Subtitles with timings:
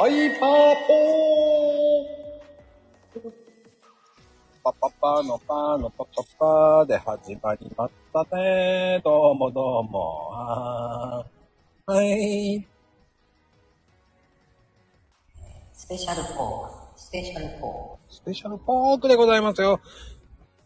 [0.00, 3.32] ハイパーポー
[4.64, 9.02] パパパのパーのパパパーで始まりましたね。
[9.04, 10.30] どうもどうも。
[10.30, 12.66] はーい。
[15.74, 16.98] スペシャルフォーク。
[16.98, 18.14] スペシャルフォーク。
[18.14, 19.82] スペシャルフォークでございますよ。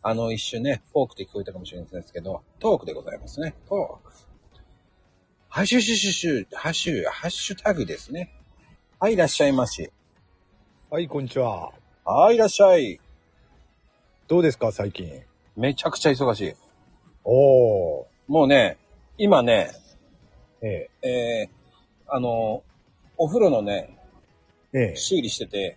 [0.02, 3.56] あの、一瞬ね、フォークって聞こえたかもしれないですけど、トークでございますね。
[3.68, 4.14] トーク。
[5.48, 8.30] ハッシュシュシュシュ、ハッシュ、ハッシュタグですね。
[9.04, 9.90] はい、いらっしゃいまし。
[10.88, 11.72] はい、こんにちは。
[12.06, 12.98] はい、いらっしゃい。
[14.28, 15.20] どうですか、最近？
[15.58, 16.54] めちゃくちゃ忙しい。
[17.22, 18.04] おー。
[18.28, 18.78] もうね、
[19.18, 19.72] 今ね、
[20.62, 22.62] ええー、あの、
[23.18, 23.94] お風呂のね、
[24.72, 25.76] え、え修理してて、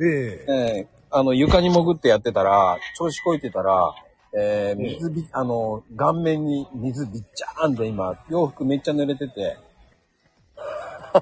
[0.00, 3.94] え、ええ、えー、あの、床に潜ってやってたら、調子こいてたら、
[4.32, 9.58] えー、水び、あの、顔面に水びっちゃーんで今、洋服めっちゃ濡れてて、
[11.12, 11.20] あ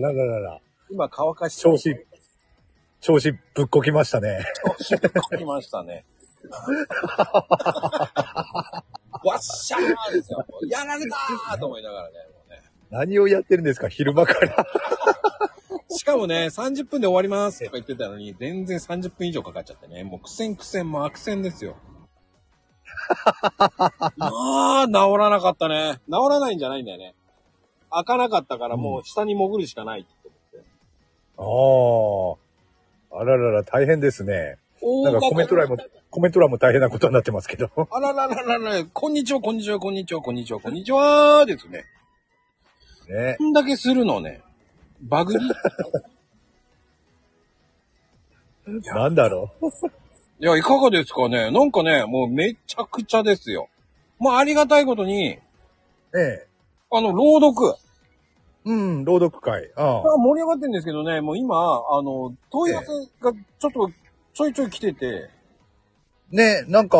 [0.00, 0.60] らららら。
[0.90, 2.06] 今乾かして、調子、
[3.00, 4.44] 調子ぶっこきましたね。
[4.64, 6.04] 調子こきましたね。
[9.24, 10.46] わっしゃーですよ。
[10.68, 12.62] やられたーと思いながらね、もうね。
[12.90, 14.66] 何をやってるんですか、昼間から。
[15.88, 20.04] しかもね、30分で終わりますとか言ってたのに、全然30分以上かかっちゃってね。
[20.04, 21.76] もう苦戦苦戦も悪戦ですよ。
[24.16, 26.00] まあ、治らなかったね。
[26.06, 27.14] 治らないんじゃないんだよね。
[27.90, 30.34] 開かなかったからもう下に潜るしかないって思
[32.34, 32.42] って。
[33.12, 33.20] ああ。
[33.20, 34.58] あららら、大変ですね。
[34.82, 35.78] おなんかコメント欄も、
[36.10, 37.70] コメント欄も大変なことになってますけど。
[37.90, 41.84] あららららら、こんにちは、こんにちは、こんにちは、こんにちは、こんにちはですね。
[43.08, 43.36] ね。
[43.38, 44.42] こんだけするのね。
[45.00, 45.50] バグり
[48.84, 49.66] なんだろう。
[50.40, 53.68] いや、いかがですかねなんかね、もうめちゃくちゃですよ。
[54.18, 55.40] まあ、ありがたいことに、え
[56.14, 56.45] え。
[56.92, 57.74] あの、朗読。
[58.64, 59.70] うん、朗読会。
[59.76, 59.98] ああ。
[59.98, 62.88] あ盛り上がってるんですけどね、もう今、あの、問い合わせ
[63.20, 63.90] がちょっと
[64.34, 65.30] ちょいちょい来てて、
[66.30, 66.98] ね、なんか、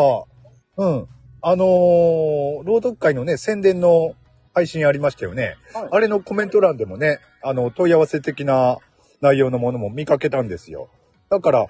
[0.77, 1.07] うん。
[1.41, 4.15] あのー朗読会のね、宣伝の
[4.53, 5.55] 配信ありましたよね。
[5.73, 8.79] はいあれのコメント欄でもね、あの、問い合わせ的な
[9.21, 10.89] 内容のものも見かけたんですよ。
[11.29, 11.67] だから、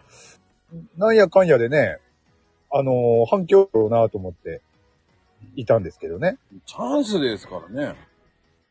[0.98, 1.98] なんやかんやでね、
[2.72, 4.62] あのー反響だろうなと思って
[5.56, 6.38] いたんですけどね。
[6.66, 8.07] チャンスですからね。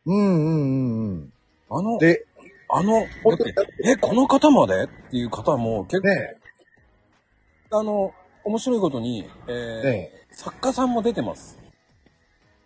[0.06, 1.32] うんうんうんうん。
[1.68, 2.24] あの、で、
[2.68, 2.98] あの、だ
[3.34, 4.84] って、え、この方まで？
[4.84, 6.36] っていう方も結構、ね、
[7.70, 8.12] あの、
[8.44, 11.58] 面白いことに、えーね作家さんも出てます。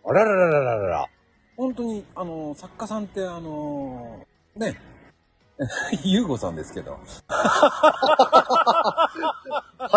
[0.04, 1.08] あららららららら。
[1.56, 4.76] 本当に、あの、作家さんって、あの、ね、
[6.02, 6.98] ゆうごさんですけど、
[7.28, 9.08] ハ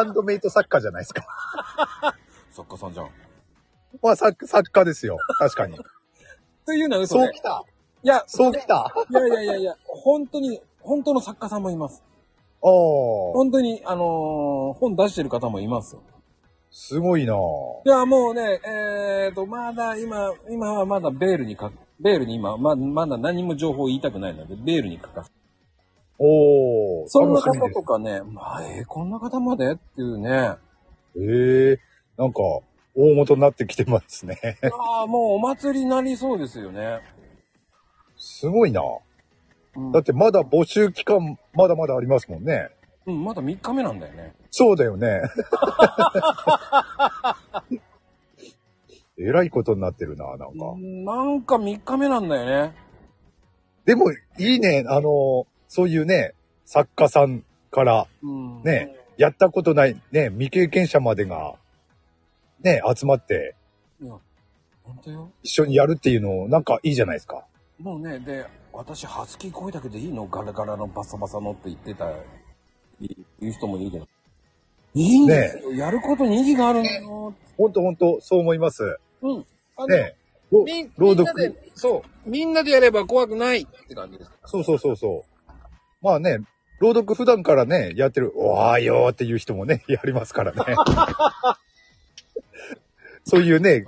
[0.06, 1.26] ンドメイト作家じゃないですか。
[2.52, 3.10] 作家さんじゃん。
[4.02, 5.18] まあ、作、作家ですよ。
[5.40, 5.80] 確かに。
[6.66, 7.42] というのは嘘でそうき。
[7.42, 7.64] た。
[8.04, 8.94] いや、そうきた。
[9.10, 12.04] いやいやいやいや、本当に、本当の作家さんもいます。
[12.62, 13.34] おー。
[13.34, 16.02] 本当に、あのー本出してる方もいますよ。
[16.72, 17.38] すごいなぁ。
[17.86, 25.32] いや、もうね、えーと、まだ今、今はまだベールにか、ベールに今、ま、まだ何も情報を言いたくないので、ベールに書かす。
[26.18, 27.08] おー。
[27.08, 30.56] そんな方とかね、まあ、えーこんな方までっていうね。
[31.16, 31.80] ええ
[32.18, 32.40] なんか、
[32.96, 34.58] 大元になってきてますね。
[34.64, 37.02] ああ、もうお祭りになりそうですよね。
[38.18, 38.82] すごいな。
[39.76, 42.70] うんだってまだ募集期間、まだまだありますもんね。
[43.08, 44.36] うん、まだ3日目なんだよね。
[44.52, 45.22] そうだよね。
[49.18, 50.48] えらいことになってるな、なんか。
[50.48, 52.76] うんなんか3日目なんだよね。
[53.86, 56.34] でも、いいね、あの、そういうね、
[56.66, 58.62] 作家さんから、うん。
[58.64, 61.56] ねやったことない、ね、未経験者までが、
[62.64, 63.56] ね、集まって、
[64.02, 64.14] いや、
[64.84, 65.32] 本当よ。
[65.44, 67.46] 一緒にやるっていうの、なんかいいじゃないですか。
[67.80, 70.26] もうね、で、私、ハスキー声だけでいいの？
[70.28, 72.10] ガラガラのバサバサのって言ってた、
[73.00, 73.08] い
[73.40, 74.08] 言う人もいるけど。
[74.96, 75.74] いいんですよ。
[75.74, 77.34] やることに意義があるんだよ。
[77.58, 78.98] ほんとほんと、そう思います。
[79.22, 79.46] うん。
[79.76, 80.16] あの、ね、
[80.98, 82.30] 朗読そう。
[82.30, 84.32] みんなでやれば怖くないって感じです。
[84.46, 85.52] そうそうそうそう。
[86.02, 86.40] まあね、
[86.80, 90.60] 朗読普段からね、やってる、おはようっていう人もね、やりますからね。
[93.26, 93.86] そういうね、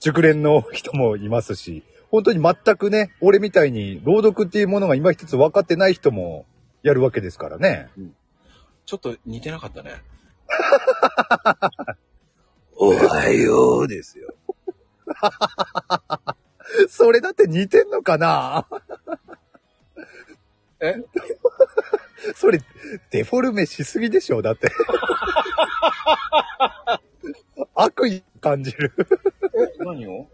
[0.00, 6.46] 熟練の人もいますし、本当に全くね、俺みたいに朗読っていうものが今一つ分かってない人も
[6.82, 7.88] やるわけですからね。
[8.86, 10.02] ちょっと似てなかったね。
[12.76, 14.34] おはようですよ。
[16.88, 18.66] それだって似てんのかな？
[20.80, 20.96] え？
[22.34, 22.60] それ、
[23.10, 24.70] デフォルメしすぎでしょだって。
[27.74, 28.92] 悪意感じる。
[29.54, 30.26] え、何を？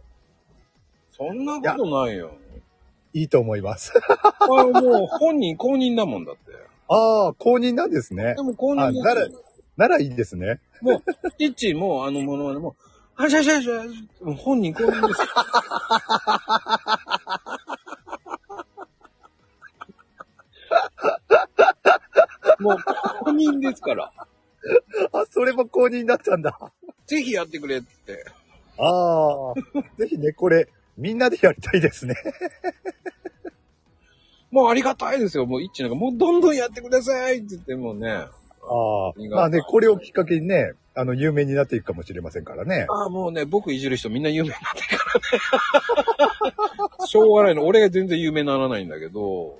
[1.13, 2.33] そんなことないよ。
[3.13, 3.93] いいと思います。
[4.41, 6.53] あもう本人公認だもんだって。
[6.89, 8.43] ああ、公認なんですねで。
[8.43, 9.29] も公認あ、ですなら、
[9.77, 10.61] ならいいですね。
[10.81, 11.03] もう、
[11.39, 12.75] イッチもあのものまねも、
[13.15, 13.85] はしゃしゃしゃ、
[14.25, 15.27] もう本人公認ですよ。
[22.59, 22.77] もう
[23.25, 24.13] 公認ですから。
[25.13, 26.59] あ、それも公認だったんだ。
[27.07, 28.25] ぜひやってくれって。
[28.79, 29.55] ああ、
[29.99, 32.15] ぜひね、これ、みんなでやりたいですね。
[34.51, 35.47] もうありがたいですよ。
[35.47, 38.11] もうイッチなんかもうどんどんやってくださいって言ってもうね。
[38.11, 38.31] ああ
[39.31, 42.87] まあね、これをきっかけにね、あの、有名になっていくかもしれませんからね。
[42.91, 45.21] ああ、もうね、僕いじる人みんな有名になってるか
[46.39, 46.57] らね。
[47.07, 47.65] しょうがないの。
[47.65, 49.57] 俺が全然有名にならないんだけど、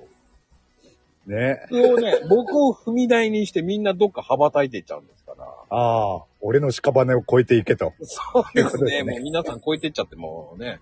[1.31, 1.65] ね。
[1.69, 5.45] それをね、僕を踏み台にしてみんなどっか羽ばたいていっちゃうんですから。
[5.69, 7.93] ああ、俺の屍を越えていけと。
[8.01, 9.03] そうですね。
[9.03, 10.79] もう皆さん超えてっちゃってもうね。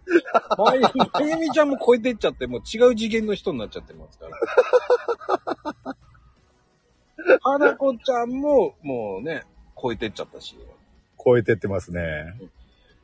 [0.57, 0.89] まゆま
[1.21, 4.25] ゆみちゃんも超えてっちゃって、もう違う次元の人になっちゃってますか
[5.85, 5.95] ら。
[7.41, 9.43] 花子ちゃんももうね、
[9.81, 10.55] 超えてっちゃったし。
[11.23, 12.33] 超えてってますね。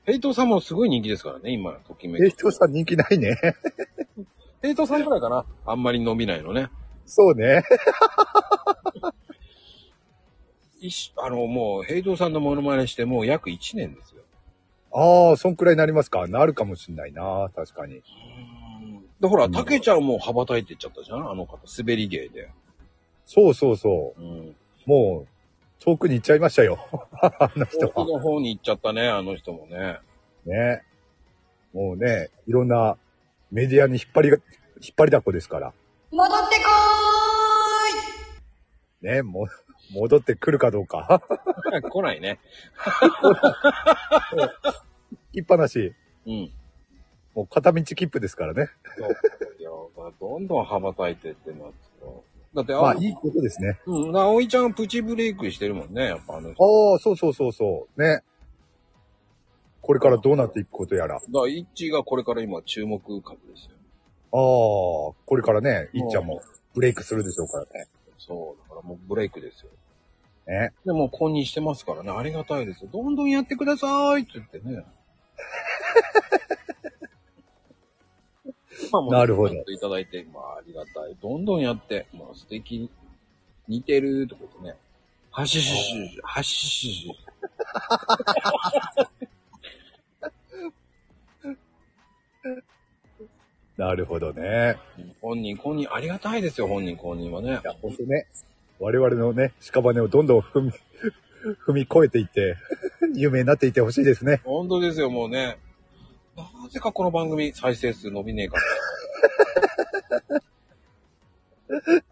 [0.05, 2.35] ヘイトさんもすごい人気ですからね、今、ときめえ、き。
[2.35, 3.37] 人さん人気ないね。
[4.61, 5.45] ヘイトさんくらいかな。
[5.65, 6.69] あんまり伸びないのね。
[7.05, 7.63] そうね。
[11.17, 14.21] あの、もう、ヘイトさんのモノマネしてもう約1年ですよ。
[14.93, 16.27] ああ、そんくらいになりますか？
[16.27, 17.49] なるかもしんないな。
[17.55, 18.01] 確かに。
[19.19, 21.29] で、ほら、たけちゃんも羽ばたいてっちゃったじゃん？
[21.31, 22.49] あの方、滑り芸で。
[23.25, 24.21] そうそうそう。
[24.21, 24.55] うん。
[24.85, 25.27] もう、
[25.83, 26.77] 遠くに行っちゃいましたよ。
[27.21, 28.07] あの人奥は。
[28.07, 29.99] の方に行っちゃったね、あの人もね。
[30.45, 30.83] ね。
[31.73, 32.97] もうね、いろんな
[33.51, 34.37] メディアに引っ張りが、
[34.81, 35.73] 引っ張りだこですから。
[36.15, 36.63] 戻ってこ
[39.01, 39.47] ね、も、
[39.93, 41.21] 戻ってくるかどうか。
[41.91, 42.39] 来ないね。
[45.33, 45.93] 行っぱなし。
[46.25, 46.51] うん。
[47.35, 48.69] もう片道切符ですからね。
[48.97, 49.09] そう
[49.59, 49.69] いや、
[50.19, 51.85] どんどん羽ばたいてってなって
[52.55, 53.81] だって、まあ、あ、いいことですね。
[53.85, 56.63] うん、葵ちゃんプチブレイクしてるもんね、やっぱあの人。
[56.63, 58.01] ああ、そうそうそうそう。
[58.01, 58.23] ね。
[59.81, 61.15] これからどうなっていくことやら。
[61.15, 63.75] だから、イッチがこれから今注目株ですよ。
[64.37, 66.41] これからね、いっちゃんも
[66.73, 67.87] ブレイクするでしょうからね。
[68.17, 69.69] そう、だからもうブレイクですよ。
[70.47, 70.73] ね。
[70.85, 72.89] でも、公認してますからね、ありがたいですよ。
[72.91, 74.83] どんどんやってくださいって言ってね。
[78.91, 81.15] まあもうなるほどコメントいただいて、まあありがたい。
[81.21, 82.89] どんどんやって、まあ素敵、
[83.67, 84.75] 似てるとか言ってね。
[85.31, 87.11] はししし、はししし。
[93.77, 94.77] なるほどね。
[95.21, 97.51] 本人、公認、ありがたいですよ、本人、公認はねい。
[97.51, 98.27] や、ほんとね。
[98.79, 100.71] 我々のね、屍をどんどん踏み、
[101.67, 102.55] 踏み越えていって、
[103.13, 104.41] 有名になっていってほしいですね。
[104.45, 105.57] 本当ですよ、もうね。
[106.35, 108.63] なぜかこの番組、再生数伸びねえから。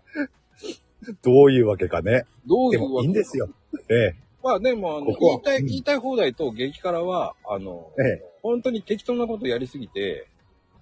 [1.22, 2.12] どういうわけかね。
[2.12, 3.50] でもどういうわけいいんですよ。
[3.90, 4.16] ええ。
[4.42, 10.28] まあでも、あの、ここは言いたい、うん言いたい放題と激辛は、あの、ええ本当に適当なことやりすぎて、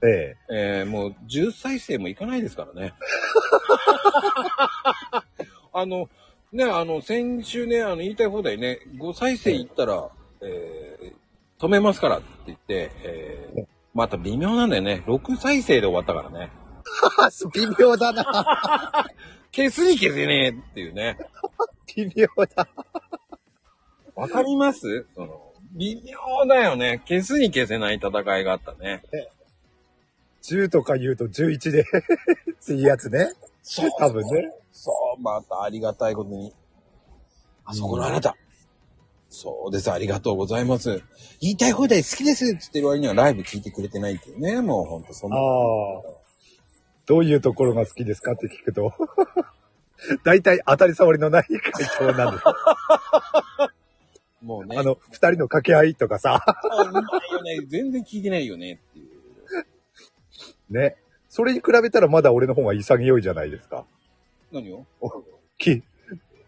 [0.03, 0.37] ええ。
[0.49, 2.93] えー、もう10再生もいかないですからね。
[5.73, 6.09] あの、
[6.51, 10.09] ね、あの、先週ね、あの、言いたい放題ね、5再生いったら、
[10.41, 15.03] えー、止めますからって言って、えー、また微妙なんだよね。
[15.05, 16.51] 6再生で終わったからね。
[17.53, 19.05] 微妙だな。
[19.53, 21.17] 消すに消せねえっていうね。
[21.95, 22.67] 微妙だ。
[24.15, 25.05] わかります？
[25.15, 27.01] その、微妙だよね。
[27.07, 29.03] 消すに消せない戦いがあったね。
[30.43, 31.81] 10とか言うと11で、
[32.61, 33.31] っていうやつね。
[33.61, 34.51] そう多分ね。
[34.71, 36.53] そう、またありがたいことに。
[37.65, 38.35] あそこのあなた。
[39.29, 41.03] そうです、ありがとうございます。
[41.39, 44.61] 言いたい放題好きですって言ってる割にはライブ聞いてくれてないっていうね。
[44.61, 45.37] もうほんとそんな。
[45.37, 46.21] ああ。
[47.05, 48.93] どういうところが好きですかって聞くと、
[50.23, 52.43] 大体当たり障りのない回答なんです。
[54.43, 54.77] もうね。
[54.77, 57.65] あの、二人の掛け合いとかさ、あ、うまいよね。
[57.67, 59.10] 全然聞いてないよねっていう。
[60.71, 60.95] ね。
[61.29, 63.85] それに比べたらまだ俺の方が潔いじゃないですか。
[64.51, 64.85] 何を？
[65.57, 65.83] き、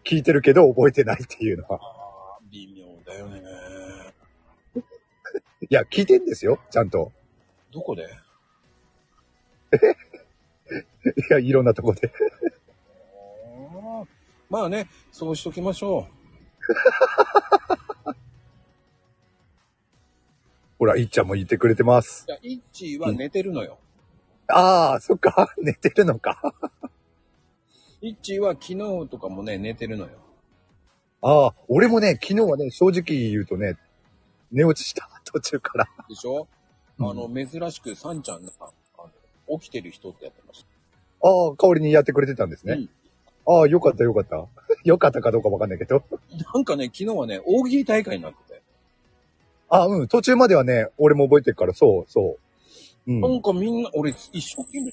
[0.04, 1.80] 聞いてるけど覚えてないっていうのは。
[1.80, 3.42] ああ、微妙だよね。
[5.62, 7.12] いや、聞いてんですよ、ちゃんと。
[7.72, 8.08] どこで？
[9.74, 9.76] い
[11.30, 12.12] や、いろんなとこで。
[14.50, 16.06] まあね、そうしときましょ
[20.78, 22.30] ほら、いっちゃんも言ってくれてますう。。
[22.30, 23.78] いや、イッチーは寝てるのよ。
[24.48, 26.40] ああ、そっか、 寝てるのか。
[28.00, 30.10] イッチーは昨日とかもね、寝てるのよ。
[31.22, 33.78] ああ、俺もね、昨日はね、正直言うとね、
[34.52, 35.88] 寝落ちした、 途中から。
[36.08, 36.46] でしょ、
[36.98, 39.04] うんあの、珍しくサンちゃんが、あ
[39.48, 40.66] の起きてる人ってやってまし
[41.22, 42.76] ああ、代わりにやってくれてたんですた。
[42.76, 42.88] ね。
[43.46, 44.36] ああ、よかったよかった。
[44.84, 46.02] よかったかどうかわかんないけど。
[46.10, 46.38] うん。
[46.38, 48.62] なんかね、昨日はね、大喜利大会になってて。
[49.70, 52.43] あうん、途中まではね、俺も覚えてるから、そう、そう。
[53.06, 53.20] うん。
[53.20, 54.92] なんかみんな、俺一生懸命。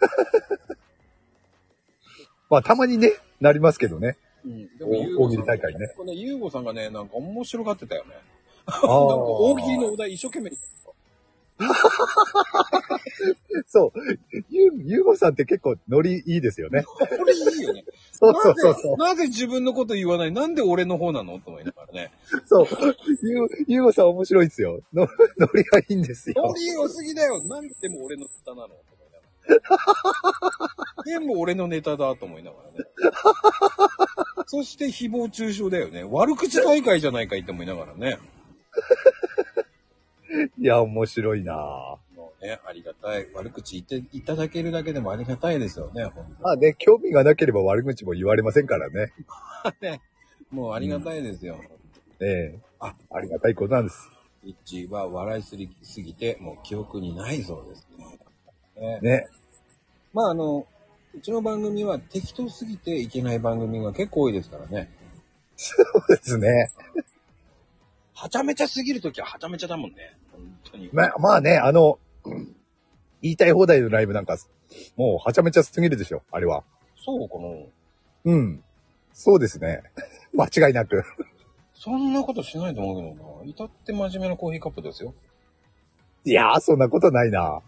[2.50, 4.18] まあ、たまにね、なりますけどね。
[4.44, 4.76] うん。
[4.76, 5.80] で大喜利大会ね。
[6.04, 8.14] ね、ゆうごさんがね、なんか面白がってたよね。
[8.66, 10.50] あなんかあ大喜利のお題一生懸命。
[13.66, 14.00] そう。
[14.50, 16.82] ゆう、ゆうごさんって結構ノリいいですよね。
[16.84, 17.84] これいいよね。
[18.16, 18.96] そうそうそうそう。
[18.96, 22.12] なぜ、自分のこと言わないなんで俺の方なのと思いながらね。
[22.46, 22.66] そう。
[23.22, 24.80] ゆう、ゆうごさん面白いですよ。
[24.92, 26.34] の、 ノリがいいんですよ。
[26.36, 27.42] ノリ良すぎだよ。
[27.42, 28.68] なんでも俺のネタなの？
[28.68, 30.58] と思いなが
[30.96, 31.02] ら。
[31.04, 32.84] 全部俺のネタだと思いながらね。
[34.46, 36.04] そして誹謗中傷だよね。
[36.04, 38.18] 悪口大会じゃないかいって思いながらね。
[40.58, 42.03] いや、面白いなぁ
[42.44, 43.26] ね、ありがたい。
[43.34, 46.04] 悪口言っていただけるだけでもありがたいですよね、
[46.42, 49.14] まあね、興味がなければ悪口も言われませんからね。
[49.64, 50.02] とね。
[50.50, 51.58] もうありがたいですよ。
[52.20, 54.10] ええあありがたいことなんです。
[54.44, 57.86] イッチーは笑いすぎすぎて、もう記憶にないそうです
[58.76, 59.00] ね。
[59.00, 59.26] ねね。
[60.12, 60.66] まああの、
[61.14, 64.90] うちの番組は適当すぎていけない番組が結構多いですからね。
[65.56, 65.74] そ
[66.08, 66.70] うですね。
[68.12, 70.16] はちゃめちゃすぎるときははちゃめちゃだもんね。
[70.30, 70.90] 本当に。
[70.92, 71.98] ま、まあね、あの、
[73.22, 74.36] 言いたい放題のライブなんか、
[74.96, 76.64] もうはちゃめちゃすぎるでしょ、あれは。
[76.96, 78.64] そうかなうん。
[79.12, 79.82] そうですね。
[80.34, 81.04] 間違いなく。
[81.74, 83.44] そんなことしないと思うけどな。
[83.44, 85.14] 至って真面目なコーヒーカップですよ。
[86.24, 87.60] いやー、そんなことないな。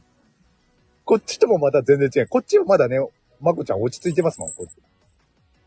[1.05, 2.29] こっちともまた全然違う。
[2.29, 2.99] こっちはまだね、
[3.41, 4.77] まこちゃん落ち着いてますもん、こっち。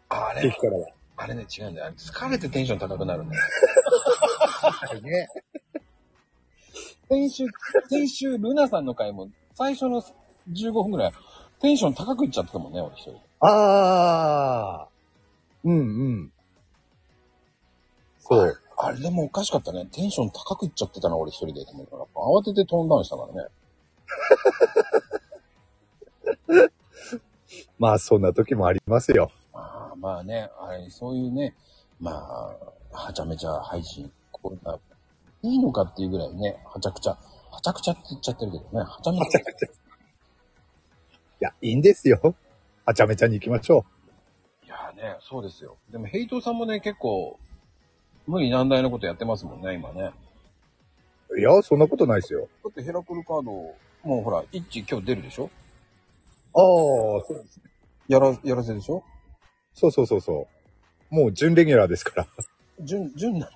[0.09, 0.87] あれ激からは。
[1.15, 1.85] あれね、違うんだよ。
[1.87, 3.43] あれ疲れてテンション高くなるんだよ。
[5.01, 5.27] ね。
[7.09, 7.45] 先週、
[7.89, 10.03] 先週、ルナさんの回も、最初の
[10.51, 11.13] 15分ぐらい、
[11.59, 13.19] テンション高くいっちゃってたもんね、俺一人。
[13.39, 15.67] あー。
[15.67, 16.31] うんうん。
[18.19, 18.61] そう。
[18.77, 19.87] あれでもおかしかったね。
[19.91, 21.65] テンション高くいっちゃってたな、俺一人で。
[21.65, 23.33] と思うから、慌ててトーンダウンしたから
[26.57, 26.69] ね。
[27.79, 29.31] まあ、そんな時もありますよ。
[29.51, 31.55] ああ、まあね、あれ、そういうね、
[31.99, 32.55] まあ、
[32.91, 34.77] はちゃめちゃ配信、こんな、
[35.41, 37.11] いいのかっていうぐらいね、はちゃくちゃ、
[37.51, 39.39] はちゃくちゃって言っちゃってるけどね、はちゃめちゃ。
[39.41, 39.43] い
[41.39, 42.35] や、いいんですよ。
[42.85, 43.85] はちゃめちゃに行きましょ
[44.65, 45.77] いやね、そうですよ。
[45.89, 47.39] でも、ヘイトさんもね、結構、
[48.27, 50.11] 無理難題のことやってますもんね、今ね。
[51.29, 51.39] う。
[51.39, 52.49] いや、そんなことないですよ。
[52.63, 53.75] だってヘラクルカード、も
[54.19, 55.49] うほら、イッチ今日出るでしょ？
[56.53, 57.63] ああ、そうですね。
[58.07, 59.03] やら、やらせでしょ？
[59.73, 60.47] そうそうそうそ
[61.11, 61.15] う。
[61.15, 62.27] もう準レギュラーですから。
[62.81, 63.49] 順、順な。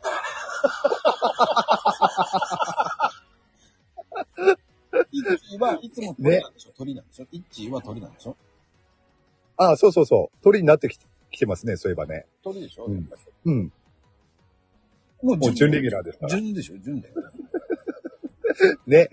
[5.12, 7.26] イッチはいつも鳥なんでしょ、鳥なんでしょ？
[7.32, 8.36] イッチは鳥なんでしょ？
[9.58, 10.44] ああ、そうそうそう。
[10.44, 10.98] 鳥になってき
[11.32, 12.26] きてますね、そういえばね。
[12.44, 13.10] 鳥でしょ、うん
[13.46, 13.72] うん。
[15.24, 16.30] もうもう準レギュラーですから。
[16.30, 16.78] 順でしょ？
[16.80, 17.22] 順だよね。
[18.86, 19.10] ね。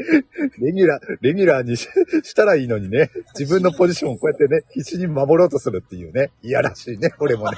[0.58, 1.88] レギュラー、レギュラーにし
[2.24, 3.10] したらいいのにね。
[3.38, 6.30] 自分のポジションをこうやってね、必死に守ろうとするっていうね。
[6.42, 7.56] いやらしいね、俺もね。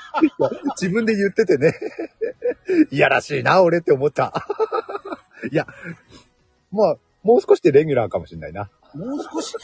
[0.80, 1.74] 自分で言っててね。
[2.90, 4.32] いやらしいな、俺って思った。
[5.50, 5.66] いや、
[6.70, 8.70] まあ、もう少しでレギュラーかもしれないな。
[8.94, 9.54] もう少し。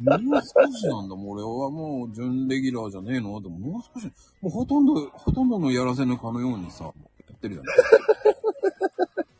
[0.00, 3.40] もう少しなんだ、もう俺はもう準レギュラーじゃねえの？
[3.40, 6.90] でももう少し、もうほとんど、ほとんどのやらせのかのようにさ、や
[7.34, 7.76] ってるじゃない。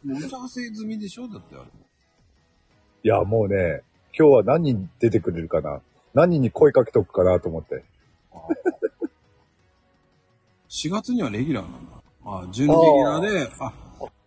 [0.05, 1.29] もう打ち合わせ済みでしょ？
[1.29, 1.65] だってあれ。
[3.05, 3.83] いや、もうね、
[4.19, 5.81] 今日は何人出てくれるかな。
[6.15, 7.85] 何人に声かけとくかなと思って。
[10.69, 12.03] 4月にはレギュラーなんだ。
[12.25, 13.73] あ準レギュラーで、あ、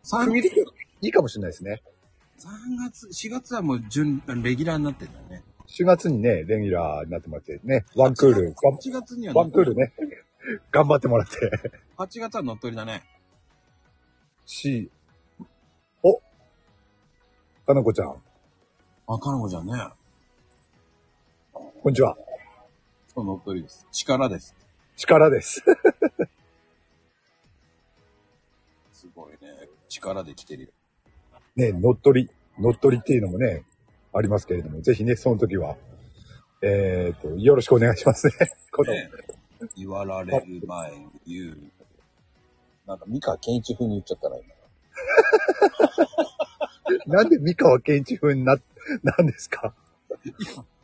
[0.03, 0.61] 3区切りで
[1.01, 1.81] いいかもしれないですね。
[2.39, 2.49] 3
[2.89, 5.43] 月、4月はもう準、レギュラーになってんだね。
[5.67, 9.93] 4月にね、レギュラーになってもらってね、ワンクール、ワン8月にはワンクールね、
[10.71, 11.37] 頑張ってもらって。
[11.97, 13.03] 8月は乗っ取りだね。
[14.45, 14.89] し、
[16.01, 16.19] お
[17.65, 18.15] かなこちゃん、
[19.07, 19.73] あ、かなこちゃんね。
[21.53, 22.17] こんにちは。
[23.13, 23.85] そう、乗っ取りです。
[23.91, 24.55] 力です。
[24.97, 25.63] 力です。
[29.01, 29.37] すごいね。
[29.89, 30.69] 力で来てるよ。
[31.55, 32.29] ね、乗っ取り、
[32.59, 33.63] 乗っ取りっていうのもね、
[34.13, 35.75] ありますけれども、ぜひね、その時は、
[36.61, 38.33] えっ、と、よろしくお願いしますね。
[38.71, 39.09] この、ね
[39.75, 41.57] 言わられる前に言う。
[42.85, 44.45] なんか、三河健一風に言っちゃったな、今。
[47.17, 48.55] なんで三河健一風にな、
[49.03, 49.73] なんですか？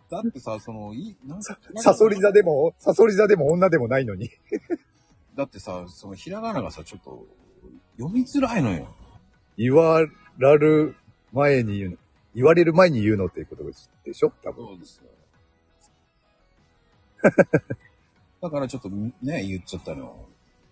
[0.10, 4.32] だってさ、その、いい、なんか、サソリ座でも、サソリ座でも女でもないのに。
[5.36, 7.28] だってさ、その、ひらがながさ、ちょっと、
[7.98, 8.88] 読みづらいのよ。
[9.58, 10.02] 言わ
[10.38, 10.96] らる
[11.34, 11.98] 前に言うの。
[12.36, 14.32] 言われる前に言うのっていうことでしょ？
[14.44, 14.68] 多分。
[14.68, 15.10] そうですよ。
[18.42, 20.28] だからちょっとね、言っちゃったの。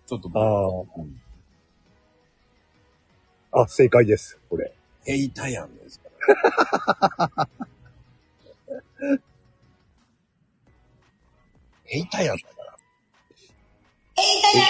[0.06, 1.20] ちょっと、ああうん
[3.52, 4.38] あ、正解です。
[4.48, 4.72] これ。
[5.04, 6.08] ヘイタヤンですか
[7.38, 7.48] ら。
[11.84, 12.76] ヘイタヤンだから。
[14.14, 14.64] ヘイタヤ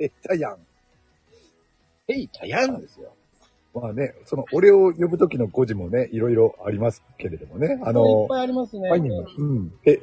[0.00, 0.66] え、タヤン。
[2.08, 3.12] ヘイタヤンですよ。
[3.74, 7.78] まあね、その、俺を呼ぶ時の語字もね、いろいろありますけれどもね。
[7.84, 8.88] あいっの、ぱいありますね。
[8.88, 9.72] はい、うん。
[9.84, 10.00] へ、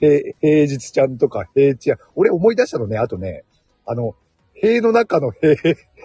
[0.00, 3.44] へ、平日ちゃんとか平地や、俺思い出したのね、あとね、
[3.86, 4.14] あの、
[4.52, 5.56] 塀の中の 塀、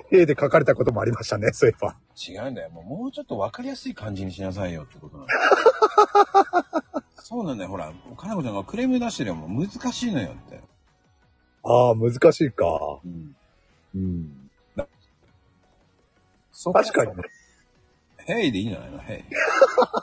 [0.10, 1.98] 塀で書かれたこともありましたね、そういえば。
[2.16, 2.70] 違うんだよ。
[2.70, 5.28] もうもうちょっとわかりやすい感じにしなさいよってことなの。
[7.22, 7.70] そうなんだよ。
[7.70, 9.36] ほら、かなこちゃんがクレーム出してるよ。
[9.36, 10.62] もう難しいのよって。
[11.64, 12.66] ああ、難しいか。
[13.04, 13.36] うん。
[13.96, 14.43] うん。
[16.72, 17.24] 確かにね。
[18.26, 19.00] ヘイでいいんじゃないの？
[19.00, 19.24] ヘイ。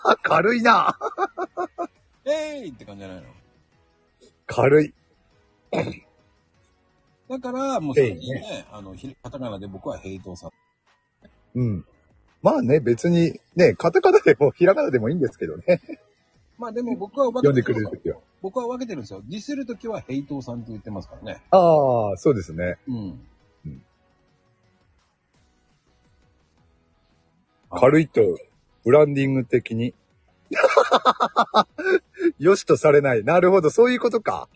[0.04, 0.98] あ、 軽いな。
[2.24, 3.28] ヘイって感じじゃないの？
[4.46, 4.94] 軽い。
[7.28, 10.50] だから、もうそれにヘイね、あの、ひカタカナで僕はヘイトさん。
[11.54, 11.84] うん。
[12.42, 15.80] まあね、別に、ね、カタカナでもひらがなでもいいんですけどね。
[16.58, 18.18] まあでも僕は分読んでけてるくれるときは。
[18.42, 19.22] 僕は分けてるんですよ。
[19.26, 21.42] ディスるときはヘイトーさんって言ってますからね。
[21.50, 22.76] ああ、そうですね。
[22.88, 23.20] うん。
[27.70, 28.20] 軽いと、
[28.84, 29.94] ブランディング的に。
[32.38, 33.22] よしとされない。
[33.24, 34.48] なるほど、そういうことか。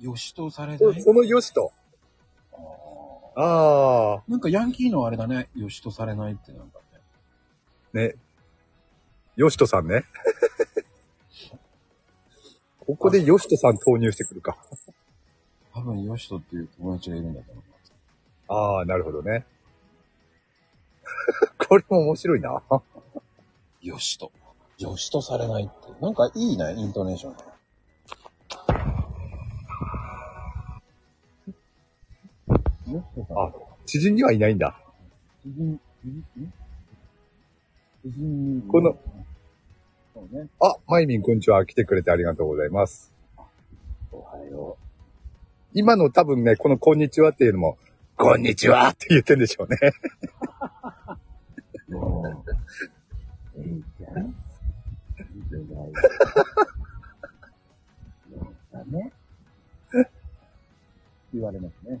[0.00, 0.78] よしとされない？
[0.78, 1.72] そそのよしと。
[3.38, 5.50] ああ、なんかヤンキーのあれだね。
[5.54, 6.78] よしとされないってなんか
[7.92, 8.08] ね。
[8.08, 8.14] ね。
[9.36, 10.04] よしとさんね。
[12.80, 14.56] ここでよしとさん投入してくるか。
[15.74, 17.92] 多分よしとっていう友達がいるんだと思います。
[18.48, 19.44] ああ、なるほどね。
[21.68, 22.62] これも面白いな。
[23.82, 24.32] よしと。
[24.78, 25.92] よしとされないって。
[26.00, 27.34] なんかいいね、イントネーション。
[33.36, 33.52] あ、
[33.84, 34.78] 知人にはいないんだ。
[35.42, 36.52] 知人、知人
[38.02, 38.96] 知人この、
[40.14, 40.48] そうね。
[40.60, 41.64] あ、マイミンこんにちは。
[41.66, 43.12] 来てくれてありがとうございます。
[44.12, 44.76] おはよ
[45.74, 47.78] 今の多分ね、このこんにちはっていうのも、
[48.16, 49.78] こんにちはって言ってんでしょうね。
[51.88, 51.92] う。
[51.92, 52.44] も
[53.56, 53.62] う。
[53.62, 54.26] いいじゃん。
[54.26, 54.34] いい
[55.48, 55.92] じゃない。
[61.32, 62.00] 言われますね。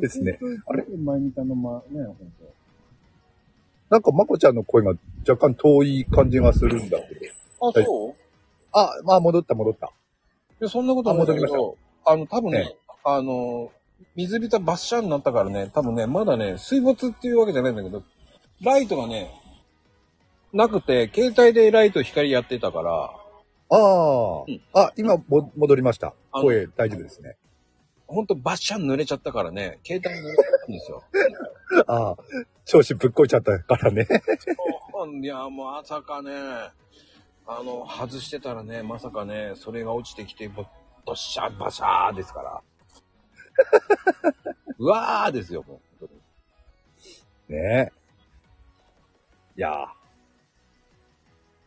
[0.00, 0.38] ですね。
[0.66, 2.54] あれ前みたいなま、ね、本当。
[3.90, 4.02] なん。
[4.02, 4.54] か、まこちゃん。
[4.54, 4.92] の声が
[5.28, 6.88] 若干遠い感じがするん。
[6.88, 7.26] だけど。
[7.60, 8.14] あ、はいそう
[8.72, 9.86] あ、まあ戻った戻った。
[9.86, 9.90] い
[10.60, 10.86] や、そん。
[10.86, 11.26] なことないん。
[11.26, 13.72] だけあ戻りまど、あの、多分ねね、あの、
[14.14, 18.02] 水浸バッシャーになったからね、多分ね、まだね、水没っていうわけじゃないんだけど、
[18.62, 19.30] ライトがね、
[20.52, 23.10] なくて、携帯でライト光やってたから、
[23.68, 26.14] ああ、うんあ、今も戻りました。
[26.32, 27.36] 声大丈夫ですね。
[28.06, 31.02] ほんとバッシャン濡れちゃったからね、携帯濡れちゃったんですよ。
[31.88, 32.16] ああ、
[32.64, 34.06] 調子ぶっこいちゃったからね。
[35.20, 36.30] いや、もう朝かね、
[37.46, 40.64] あの、外してたらね、まさかね、それが落ちてきて、ぼ
[41.04, 42.62] どっしゃ、バシャーですから。
[44.78, 45.80] うわーですよ、もう。
[46.00, 46.08] 本
[47.48, 47.92] 当にね
[49.56, 49.86] いやー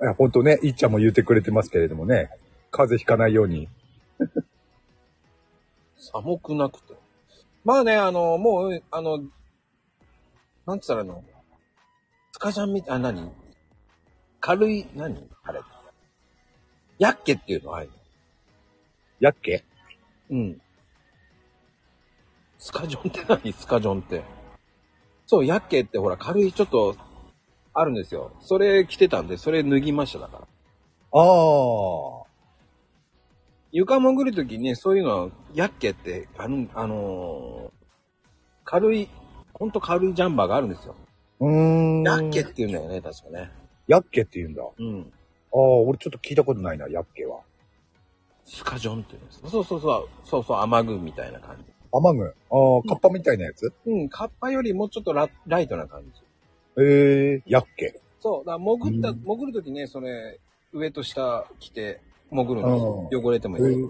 [0.01, 2.29] いや、ほんとね、いっちゃんも言ってくれてますけれどもね、
[2.71, 3.67] 風邪ひかないように。
[5.97, 6.93] 寒くなくて。
[7.65, 9.19] まあね、あの、もう、あの、
[10.65, 11.23] なんつったらいいの？
[12.31, 13.31] スカジャンみたい、あ、何？
[14.39, 15.29] 軽い、何？
[15.43, 15.59] あれ。
[16.99, 17.89] ヤッケっていうのあれ。
[19.19, 19.65] やっけ
[20.29, 20.61] うん。
[22.59, 23.53] スカジョンって何？
[23.53, 24.23] スカジョンって。
[25.25, 26.95] そう、ヤッケってほら、軽いちょっと、
[27.73, 28.31] あるんですよ。
[28.41, 30.41] それ着てたんで、それ脱ぎましただから。
[30.41, 32.25] ああ、
[33.71, 37.79] 床潜るときに、そういうのは、ヤッケって、あの、あのー
[38.65, 39.09] 軽い、
[39.53, 40.95] ほんと軽いジャンバーがあるんですよ。
[41.39, 42.03] うーん。
[42.03, 43.51] ヤッケって言うんだよね、確かね。
[43.87, 44.63] やっけって言うんだ。
[44.63, 45.11] あうん。
[45.51, 47.39] あ、俺ちょっと聞いたことないな、やっけは。
[48.45, 49.41] スカジョンって言うんです。
[49.49, 51.78] そうそうそう、そうそう、雨具みたいな感じ。
[51.91, 52.25] 雨具。
[52.25, 52.33] ああ、
[52.87, 56.21] カッパみたいなやつ、うん、カッパよりもうちょっとラライトな感じ。
[56.81, 57.99] ええやっけ？
[58.21, 60.39] そう、だから潜った、うん潜るときね、それ、
[60.73, 63.09] 上と下着て、潜るんですよ。
[63.11, 63.89] う汚れてもえいい。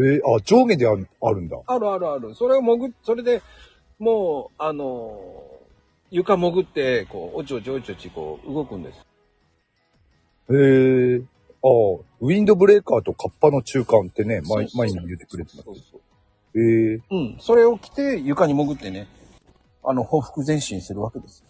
[0.00, 1.58] ええあ、上下であるあるんだ。
[1.66, 2.34] あるあるある。
[2.34, 3.42] それを潜っ、それで、
[3.98, 5.58] もう、あのー
[6.10, 8.98] 床潜って、こう、おちおちおちおち、こう、動くんです。
[10.50, 11.22] ええ
[11.62, 15.74] ああ、ウィンドブレーカーとカッパの中間ってね、前、前に言ってくれてますそう。
[15.76, 16.00] そう
[16.54, 16.60] え
[16.94, 17.36] えうん。
[17.40, 19.06] それを着て床に潜ってね、
[19.84, 21.48] あの、報復前進するわけですよ。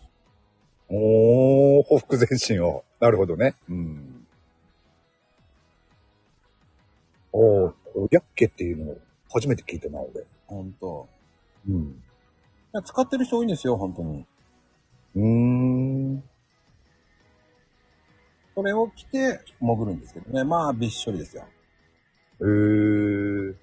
[0.90, 2.84] おー、報復前進を。
[3.00, 3.54] なるほどね。
[3.68, 4.26] うん。
[7.32, 8.98] おー、おやっけっていうのを
[9.32, 10.24] 初めて聞いたな、俺。
[10.46, 11.08] ほんと。
[11.68, 12.02] うん。
[12.84, 14.26] 使ってる人多いんですよ、本当に。
[15.16, 16.22] うーん。
[18.54, 20.44] それを着て潜るんですけどね。
[20.44, 21.44] まあ、びっしょりですよ。
[22.40, 23.54] えー。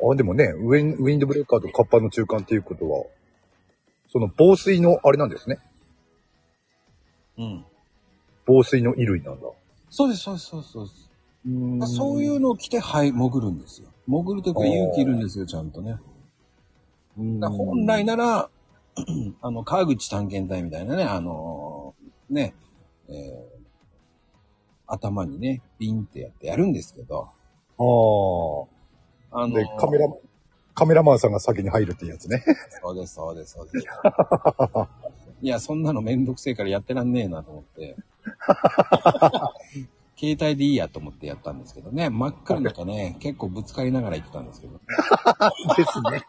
[0.00, 3.04] あ、でもね、ウィンウィンドブレーカーとカッパの中間っていうことは、
[4.08, 5.58] その防水のあれなんですね。
[7.38, 7.64] うん。
[8.46, 9.46] 防水の衣類なんだ。
[9.90, 11.10] そうです、そうです、そうですそうです。
[11.46, 13.88] うんそういうのを着て、はい、潜るんですよ。
[14.06, 15.98] 潜るというかあー勇気いるんですよ、ちゃんとね。
[17.18, 18.50] うんだから本来なら、
[19.42, 22.54] あの、川口探検隊みたいなね、あのーね、
[23.08, 23.54] えー
[24.86, 27.28] 頭にね、ピンってやってやるんですけど、
[27.78, 27.82] あ
[28.70, 28.73] あ。
[29.34, 30.08] あのーで、カメラ、
[30.74, 32.44] カメラマンさんが先に入るってやつね。
[32.82, 33.86] そうです、そうです、そうです。
[35.42, 37.96] いや、そんなのめんどくせえからやってらんねえなと思って。
[40.16, 44.80] 携帯でいいやと思ってやったんですけどね、真っ暗の中ね、結構ぶつかりながら行ってたんですけど、
[45.76, 46.24] ですね。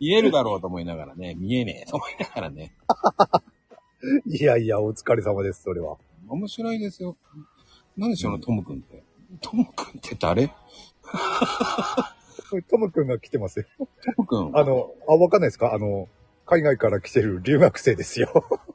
[0.00, 2.72] 見えるだろうと思いながらね、見えねえと思いながらね、
[4.26, 5.96] いやいや、お疲れ様です、それは。
[6.28, 7.16] 面白いですよ。
[7.96, 9.02] 何でしょうね、トムくんって。
[9.40, 10.50] トムくんって誰？
[12.70, 13.66] トムくんが来てますよ。
[13.78, 13.86] ト
[14.22, 14.56] ムくん。
[14.58, 15.74] あの、あ、わかんないですか？
[15.74, 16.08] あの、
[16.46, 18.28] 海外から来てる留学生ですよ。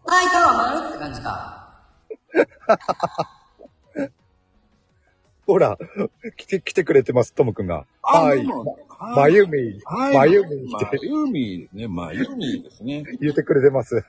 [0.05, 1.73] はい、どうもって感じか。
[5.45, 5.77] ほら、
[6.37, 7.85] 来て、来てくれてます、トムくんが。
[8.01, 8.45] あはい。
[8.47, 8.79] どうも
[9.15, 10.15] まゆみ、はい。
[10.15, 11.87] まゆみっまてゆみね。
[11.89, 13.03] まゆみですね。
[13.19, 14.05] 言ってくれてます。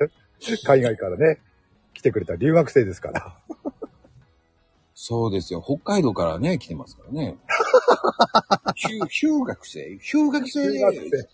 [0.64, 1.40] 海外からね、
[1.94, 3.36] 来てくれた留学生ですから。
[5.06, 5.60] そうですよ。
[5.62, 7.36] 北海道からね、来てますからね。
[8.74, 9.98] ヒュ、ヒュー学生？
[9.98, 11.28] ヒュー学生留学生です。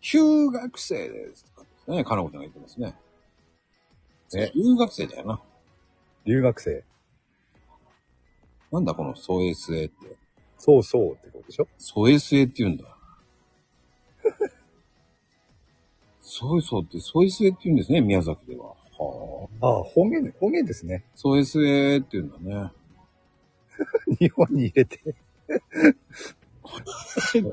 [0.00, 1.44] ヒュー学生です。
[1.88, 2.94] ね、かなこちゃんが言ってますね。
[4.32, 5.40] ね留学生だよな。
[6.26, 6.84] 留学生。
[8.70, 10.16] なんだこのソエスエって？
[10.58, 11.66] そうそうってことでしょ？
[11.76, 12.84] ソエスエって言うんだ。
[16.20, 18.76] ソエソって、ソエスエって言うんですね、宮崎では。
[18.98, 19.66] はあ。
[19.66, 21.04] ああ、方言、方言ですね。
[21.14, 22.72] ソエスエって言うんだね。
[24.18, 25.00] 日本に入れて。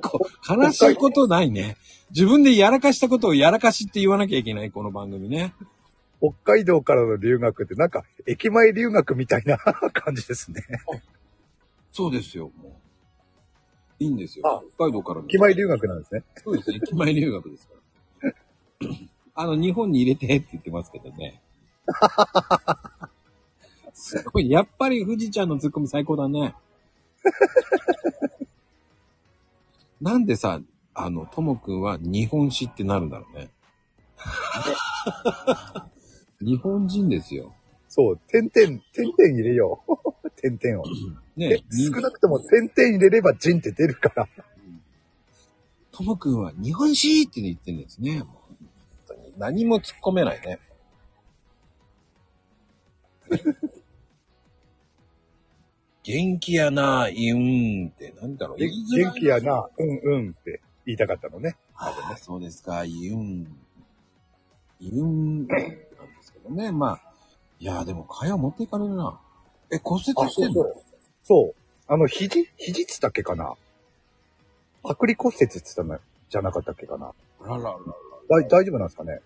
[0.01, 1.77] こ悲しいことないね。
[2.11, 5.53] 自分でやらかしたことをやらかしって言わなきゃいけない、この番組ね。
[6.19, 10.63] 北海道からの留学ってなんか、駅前留学みたいな感じですね。
[11.91, 14.03] そうですよ、もう。
[14.03, 14.63] いいんですあよ。
[14.75, 15.27] 北海道からの。
[15.27, 16.23] 駅前留学なんですね。
[16.43, 17.73] そうですね、駅前留学ですか
[18.81, 18.89] ら。
[19.35, 21.41] あの、日本に入れてって言ってますけどね。
[23.93, 26.55] すごい、やっぱり富士ちゃんのツッコミ最高だね。
[30.01, 30.61] なんでさ、
[30.93, 33.49] あの、ともくんは日本史ってなるんだろうね。
[36.39, 37.53] 日本人ですよ。
[37.89, 39.95] そう、点々、点々入れよう。
[40.41, 40.85] 点々を。
[41.35, 44.27] ねで、少なくとも点々入れればジンって出るから。
[45.91, 48.23] ともくんは日本史って言ってるんですね。
[49.37, 50.59] 何も突っ込めないね。
[56.03, 58.59] 元気やな、いうんって、なんだろう。
[58.59, 59.41] で言いづらい元気や。
[59.41, 61.57] な、うんうんって言いたかったのね。
[61.75, 63.47] ああ、そうですか、いうん。
[64.79, 65.53] いうんって
[65.97, 66.71] なんですけどね。
[66.71, 67.13] まあ、
[67.59, 69.19] いや、でも、蚊帳持っていかれるな。
[69.71, 70.61] え、骨折してんの？
[70.61, 70.75] う。
[71.23, 71.55] そう。
[71.87, 73.55] あの、肘、肘っつったっけかな？
[74.83, 77.13] 剥離骨折っつったのじゃなかったっけかな？
[77.41, 77.77] あらららら。
[78.29, 79.19] だい大丈夫なんですかね？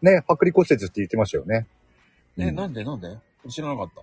[0.00, 1.66] ね、剥離骨折って言ってましたよね。
[2.36, 3.18] ね、うんなんでなんで？
[3.48, 4.02] 知らなかった。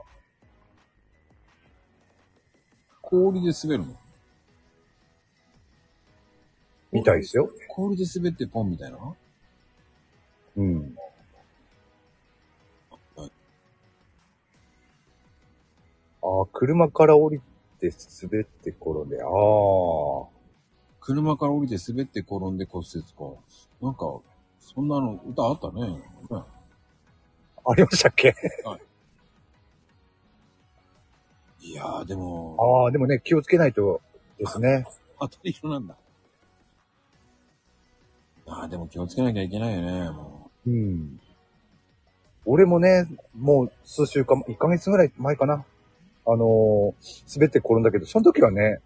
[3.01, 3.95] 氷で滑るの？
[6.91, 7.49] みたいですよ。
[7.67, 8.97] 氷で滑ってポンみたいな？
[10.57, 10.95] うん。
[16.21, 17.41] ああ、車から降り
[17.79, 19.29] て滑って転んで、ああ。
[21.09, 23.09] 車から降りて滑って転んで骨折か。
[23.81, 24.19] なんか、
[24.59, 25.87] そんなの歌あったね。
[25.87, 25.97] ね
[27.65, 28.35] ありましたっけ？
[31.61, 34.01] いやー、でも、ああ、でもね、気をつけないと
[34.37, 34.85] ですね。
[35.19, 35.97] 当たり色なんだ。
[38.45, 41.19] ああ、でも気をつけなきゃいけないよね、もうん。
[42.45, 45.65] 俺もね、もう数週間、1ヶ月ぐらい前かな。
[46.27, 48.79] あのー滑って転んだけど、その時はね、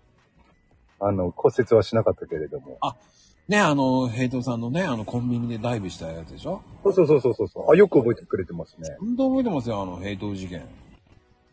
[1.08, 2.78] あの、骨折はしなかったけれども。
[2.82, 3.52] う。
[3.52, 6.62] ね、あの、ヘイトさんのね、あの、コンビニでダイブしたやつでしょ？
[6.84, 7.72] そうそうそうそうそう。
[7.72, 8.96] あ、よく覚えてくれてますね。
[9.00, 10.62] 本当覚えてますよ、あの、ヘイト事件。
[10.62, 10.68] うん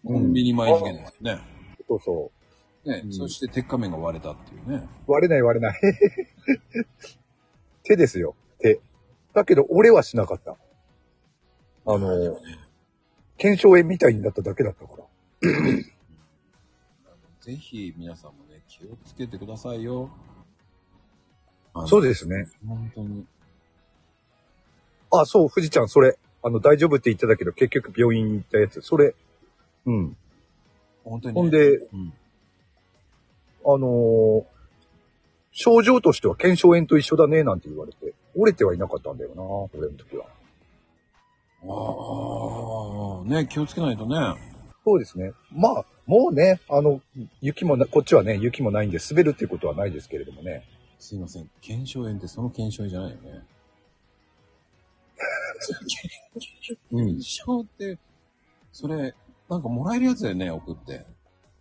[0.02, 1.42] コンビニ前事件ですよね。
[1.86, 2.30] そうそ
[2.86, 2.88] う。
[2.88, 4.88] ね、うんそして鉄仮面が割れたっていうね。
[5.06, 5.80] 割れない割れない。
[7.84, 8.80] 手ですよ、手。
[9.34, 10.56] だけど、俺はしなかった。
[11.86, 12.38] あの、
[13.36, 15.04] 検証炎みたいになっただけだったから。
[17.40, 20.10] ぜひ皆さんもね、気をつけてくださいよ。
[21.86, 22.46] そうでですね。
[22.66, 23.26] 本当に。
[25.10, 26.16] あ、そう、富士ちゃん、それ。
[26.42, 28.80] あの、大丈夫って言ってたけど、結局病院に行ったやつ。
[28.80, 29.14] それ。
[29.86, 30.16] うん。
[31.04, 32.12] 本当に、ほん、で、うん。
[33.64, 34.44] あのー
[35.52, 38.14] 症状としては腱鞘炎と一緒だね、なんて言われて。
[38.36, 40.26] 折れてはいなかったんだよな、俺の時は。
[41.64, 44.16] ああ、ね、気をつけないとね。
[44.84, 45.32] そうですね。
[45.50, 47.00] まあ、もうね、あの、
[47.40, 50.64] 雪もな、こっちはね、雪もないんで滑るっていうことはないですけれどもね。
[50.98, 51.48] すいません。
[51.60, 53.44] 腱鞘炎ってその腱鞘炎じゃないよね。
[56.90, 57.22] うん腱。
[57.22, 57.96] 鞘って、
[58.72, 59.14] それ、
[59.48, 61.06] なんかもらえるやつだよね、送って。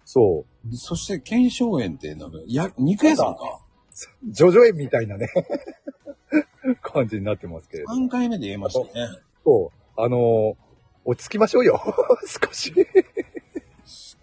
[0.03, 0.75] そう。
[0.75, 3.61] そして腱鞘炎って、なんか、や、肉屋さんか。
[4.23, 5.27] ジョジョ園みたいなね、
[6.81, 7.93] 感じになってますけれど。
[7.93, 9.09] 3回目で言えましたね。
[9.45, 10.01] そう。
[10.01, 10.55] あのー
[11.05, 11.81] 落ち着きましょうよ。
[12.27, 12.73] 少し。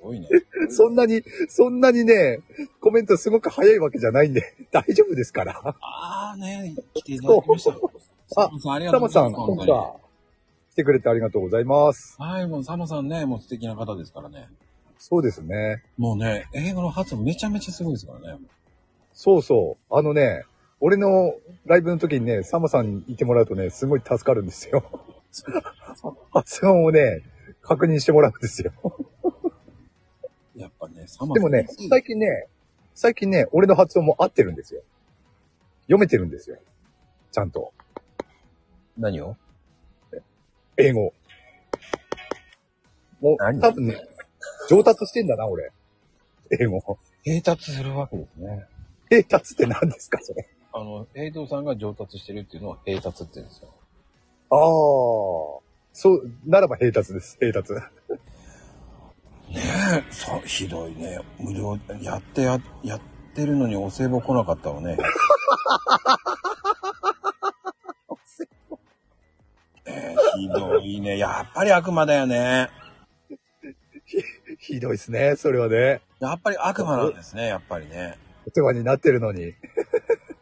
[0.06, 0.28] すごいね。
[0.70, 2.40] そんなに、そんなにね、
[2.80, 5.60] コメントすごく早いわけじゃないんで、 大丈夫ですから。
[5.80, 7.70] ああね、来ていただきました。
[7.72, 7.74] あ
[8.28, 9.32] サモさんありがとサモさん、
[10.72, 12.16] 来てくれてありがとうございます。
[12.18, 14.48] はい、もうサモさんね、もう素敵な方ですからね。
[14.98, 15.82] そうですね。
[15.96, 18.40] もうね、英語の発音めちゃめちゃすごいですからね。
[19.12, 19.94] そうそう。
[19.94, 20.44] あのね、
[20.80, 24.84] 俺のライブの時にね、サモさんにいてもらうとね、すごい助かるんですよ。
[26.32, 27.22] 発音をね、
[27.62, 28.72] 確認してもらうんですよ。
[30.56, 32.46] やっぱね、サモでもね、最近ね、
[32.94, 34.82] 最近ね、俺の発音も合ってるんですよ。
[35.82, 36.56] 読めてるんですよ。
[37.30, 37.74] ちゃんと。
[38.96, 39.36] 何を？
[40.78, 41.12] 英語。
[43.20, 43.60] もう、何？
[43.60, 44.00] 多分ね、
[44.70, 45.70] 上達してんだな、俺。
[46.58, 46.98] 英語。
[47.22, 48.64] 平達するわけですね。
[49.10, 50.48] 上達って何ですか、それ？
[50.72, 53.68] あの、平等さんが上達してるっていうのは平達って言うんですよ。
[54.50, 54.58] ああ。
[55.92, 57.74] そう、ならば平達です、平達。
[59.48, 59.62] ね
[60.08, 61.20] え、そう、ひどいね。
[61.38, 63.00] 無料、やってや、やっ
[63.34, 64.96] てるのにお歳暮来なかったわね。
[69.88, 71.16] えーひどいね。
[71.16, 72.70] やっぱり悪魔だよね。
[74.58, 76.00] ひどいですね、それはね。
[76.20, 78.18] やっぱり悪魔なんですね、やっぱりね。
[78.46, 79.54] お世話になってるのに。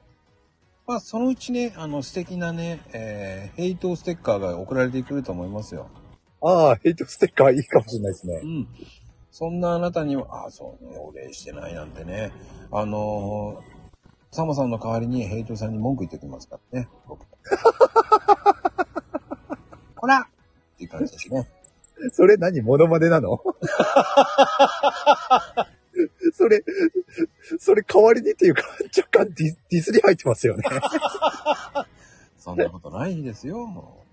[0.86, 5.88] まあ、そのうちね、あの、素敵なね、えーヘイトステッカーが送られてくると思いますよ。
[6.46, 8.46] ああ、ヘイトステッカーいいかもしれないですねう。
[8.46, 8.68] ん。
[9.30, 12.32] そんなあなたには、あ、そうね、お礼してないなんてね。
[12.70, 13.74] あのー
[14.34, 16.88] サモさんの代わりにヘイトさんに文句言ってきますからね。
[17.06, 17.24] 僕
[19.94, 20.26] ほらっ
[20.76, 21.48] ていう感じですね。
[22.12, 23.38] それ何モノマネなの？
[26.34, 26.64] それ、
[27.60, 28.64] それ代わりにっていうか、
[28.96, 30.64] 若干ディディスり入ってますよね。
[32.36, 34.03] そんなことないですよ、も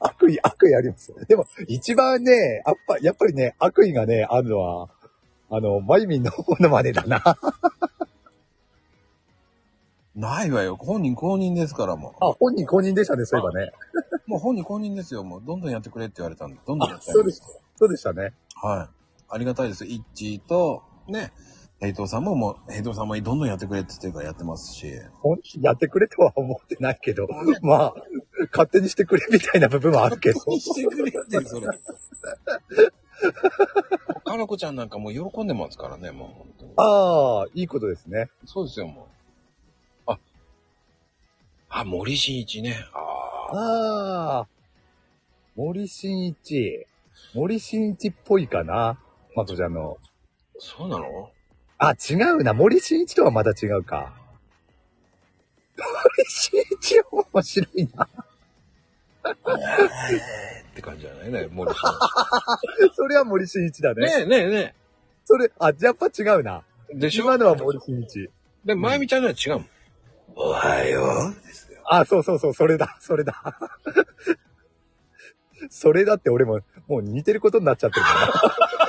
[0.00, 1.14] 悪意、悪意あります。
[1.26, 4.88] でも、一番ね、やっぱ、やっぱりね、悪意がね、あるのは、
[5.50, 7.18] あの、マイミンのモノマネだな。
[7.18, 7.24] う。
[10.18, 10.76] ないわよ。
[10.76, 13.72] 本人公認ですから、もあ、本人公認でしたね、そういえばね。
[14.26, 14.30] う。
[14.30, 15.22] もう本人公認ですよ。
[15.22, 17.46] もう、どんどんやってくれって言われたんで、どんどんやあっ、てそうでした。
[17.76, 18.32] そうでしたね。
[18.54, 18.96] はい。
[19.28, 19.84] ありがたいです。
[19.84, 21.32] イッチーと、ね、
[21.80, 24.86] ヘイトさんももう、ヘイトさんもどんどんやってくれって言ってるからやってますし。
[25.60, 27.28] やってくれとは思ってないけど、
[27.60, 27.94] まあ、
[28.50, 30.40] 勝手にしてくれみたいな部分はあるけど。
[30.58, 31.66] してくれって、それ。
[34.24, 36.64] かなこちゃんなんかもう喜んでますからね、もう。
[36.80, 38.30] ああ、いいことですね。
[38.46, 39.08] そうですよ、も
[40.08, 40.12] う。
[40.12, 40.18] あ、
[41.68, 42.86] あ、森進一ね。
[42.94, 43.56] ああ。
[44.38, 44.46] ああ、
[45.56, 46.86] 森進一。
[47.34, 48.98] 森進一っぽいかな。
[49.34, 49.98] まとちゃんの。
[50.58, 51.30] そうなの？
[51.78, 52.54] あ、違うな。
[52.54, 54.12] 森進一とはまた違うか。
[55.76, 58.08] 森進一面白いな。
[59.26, 61.80] えーって感じじゃないね、森進
[62.94, 63.96] それは森進一だ一。
[63.98, 64.06] ね。
[64.06, 64.74] ねえねえね
[65.24, 66.62] それ、あ、やっぱ違うな。
[66.90, 66.94] え。
[66.94, 67.24] でしょ？
[67.24, 68.30] 今のは森進一。
[68.64, 69.68] で、まゆみちゃんのは違うもん。
[70.34, 71.80] おはようですよ。
[71.86, 73.58] あ、そうそうそう、それだ、それだ。
[75.70, 78.85] それだって俺も、もう似てることになっちゃってるから。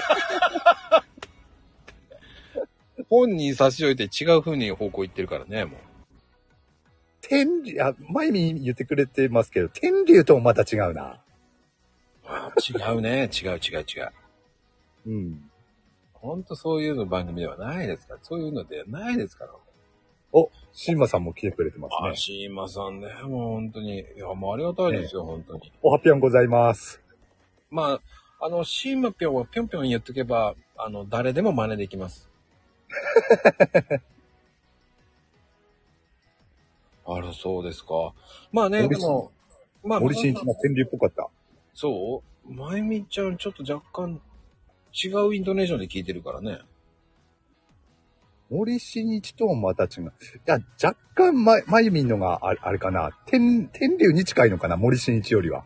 [3.10, 5.80] 本人差し置いて違う風に方向行ってるからね、もう。
[7.22, 11.22] 天竜、あ、前に言ってくれてますけど、天竜ともまた違うな。
[12.26, 13.30] あ違うね。
[13.34, 14.12] 違う違う違う。
[15.08, 15.52] うん。
[16.14, 18.20] ほんとそういうの番組ではないですから。
[18.22, 19.52] そういうのではないですから。
[20.34, 22.16] お、シーマさんも来てくれてますあ、ね。
[22.16, 24.00] シーマさんね、もう本当に。
[24.00, 25.72] いや、もうありがたいですよ、本当に。
[25.82, 27.02] お発表ございます。
[27.70, 28.00] ま
[28.40, 32.30] あ、あの、シーマぴょんはぴょんぴょん言っとけば、あの、誰でも真似できます。
[37.06, 38.14] あら、そうですか。
[38.52, 39.32] まあね、でも、
[39.84, 41.30] まあ、森進一の天竜っぽかった。
[41.74, 44.22] そうまゆみちゃん、ちょっと若干
[44.94, 46.60] 違うイントネーションで聞いてるからね。
[48.50, 50.04] 森進一ともまた違う。
[50.04, 50.06] い
[50.46, 53.12] や、若干ま、まゆみんのがあれあれかな。
[53.26, 55.66] 天、天竜に近いのかな森進一よりは。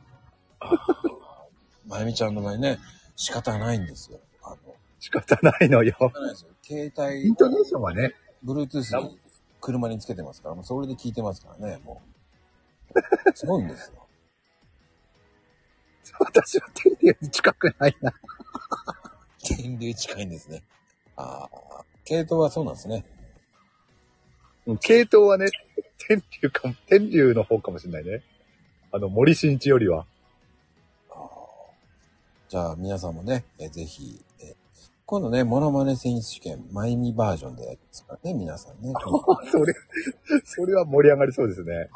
[1.88, 2.80] まゆみちゃんの場合ね、
[3.16, 4.20] 仕方ないんですよ。
[4.44, 4.58] あの、
[5.00, 5.96] 仕方ないのよ。
[6.00, 6.50] 仕方ないですよ。
[6.64, 8.14] 携帯イン、トネーションはね、
[8.46, 9.20] Bluetooth に
[9.60, 12.02] 車につけてますから、もうそれで聞いてますからね、も
[12.96, 13.32] う。
[13.34, 14.08] すごいんですよ。
[16.20, 18.14] 私は天竜に近くないな。
[19.44, 20.64] 天竜近いんですね。
[21.16, 23.06] ああ、系統はそうなんですね。
[24.66, 25.48] うん系統はね、
[25.98, 28.24] 天竜かも、天竜の方かもしれないね。
[28.92, 30.06] あの、森進一よりは。
[32.50, 34.51] じゃあ皆さんもね、えぜひ、え
[35.12, 38.94] 今度ね、モノマネ選手権、マイミバージョンでやりますからね、皆さんね。
[39.52, 39.74] それ、
[40.46, 41.90] それは盛り上がりそうですね。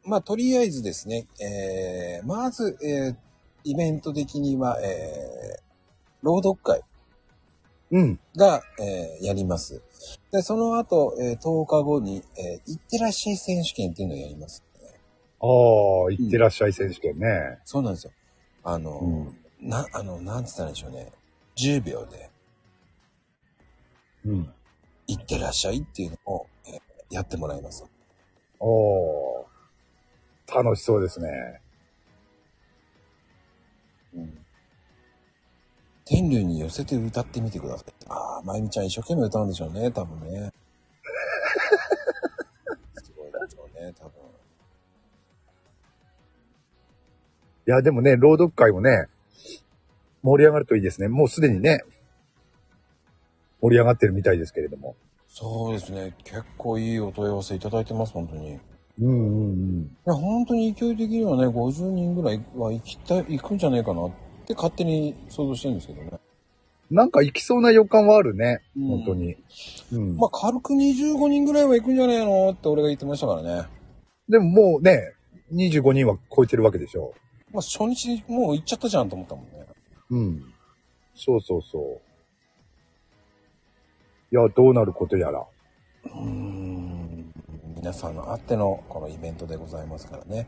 [0.04, 3.16] まあ、とりあえずですね、えー、まず、えー、
[3.64, 5.62] イベント的には、えー、
[6.20, 6.82] 朗読会
[7.92, 8.20] うん。
[8.36, 9.80] が、えー、やります。
[10.32, 14.62] で、その後、えー、10日後に、えー、いってらっしゃい選手権っていうのをやります、
[15.40, 15.46] あ
[16.10, 17.58] あ、いってらっしゃい選手権ね。
[17.64, 18.12] そうなんですよ。
[18.62, 21.12] あの、うんな、あの、なんつったらいいんでしょうね。
[21.56, 22.30] 10秒で、
[24.24, 24.54] うん。
[25.06, 27.84] いってらっしゃいっていうのを、えーやってもらいます。
[28.60, 29.46] おー。
[30.54, 31.60] 楽しそうですね。
[34.14, 34.46] うん。
[36.04, 37.92] 天竜に寄せて歌ってみてください。
[38.08, 40.52] ああ、まゆみちゃん一生懸命歌うんでしょうね、多分ね。
[43.02, 44.19] すごいでしょうね、多分。
[47.70, 49.06] いや、でもね、朗読会もね、
[50.24, 51.06] 盛り上がるといいですね。
[51.06, 51.84] もうすでにね、
[53.62, 54.96] 盛り上がってるみたいですけれども。
[55.28, 56.16] そうですね。
[56.24, 58.54] 結構いいお問い合わせいただいてます、本当に。
[58.54, 58.58] い
[59.02, 59.96] うんうんうん。
[60.04, 64.10] や、本当に勢い的にはね、50人ぐらいは行きたい、行くんじゃないかなっ
[64.48, 66.10] て勝手に想像してるんですけどね。
[66.90, 68.62] なんか行きそうな予感はあるね。
[68.76, 69.36] うん本当に。
[69.92, 70.16] うん。
[70.16, 73.68] まあ、軽く25人ぐらいは行くんじゃないのって俺が言ってましたからね。
[74.28, 75.14] でももうね、
[75.54, 77.14] 25人は超えてるわけでしょ。
[77.52, 79.66] まあ、初日にもう行っちゃったじゃんと思ったもんね。
[80.10, 80.54] うん。
[81.14, 82.00] そうそうそう。
[84.32, 85.44] いや、どうなることやら。
[86.04, 87.32] うーん
[87.76, 90.46] 皆さんのあってのこのイベントでございますからね。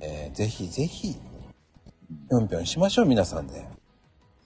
[0.00, 3.66] えーぜひぜひ、ぴょんぴょんしましょう、皆さんで。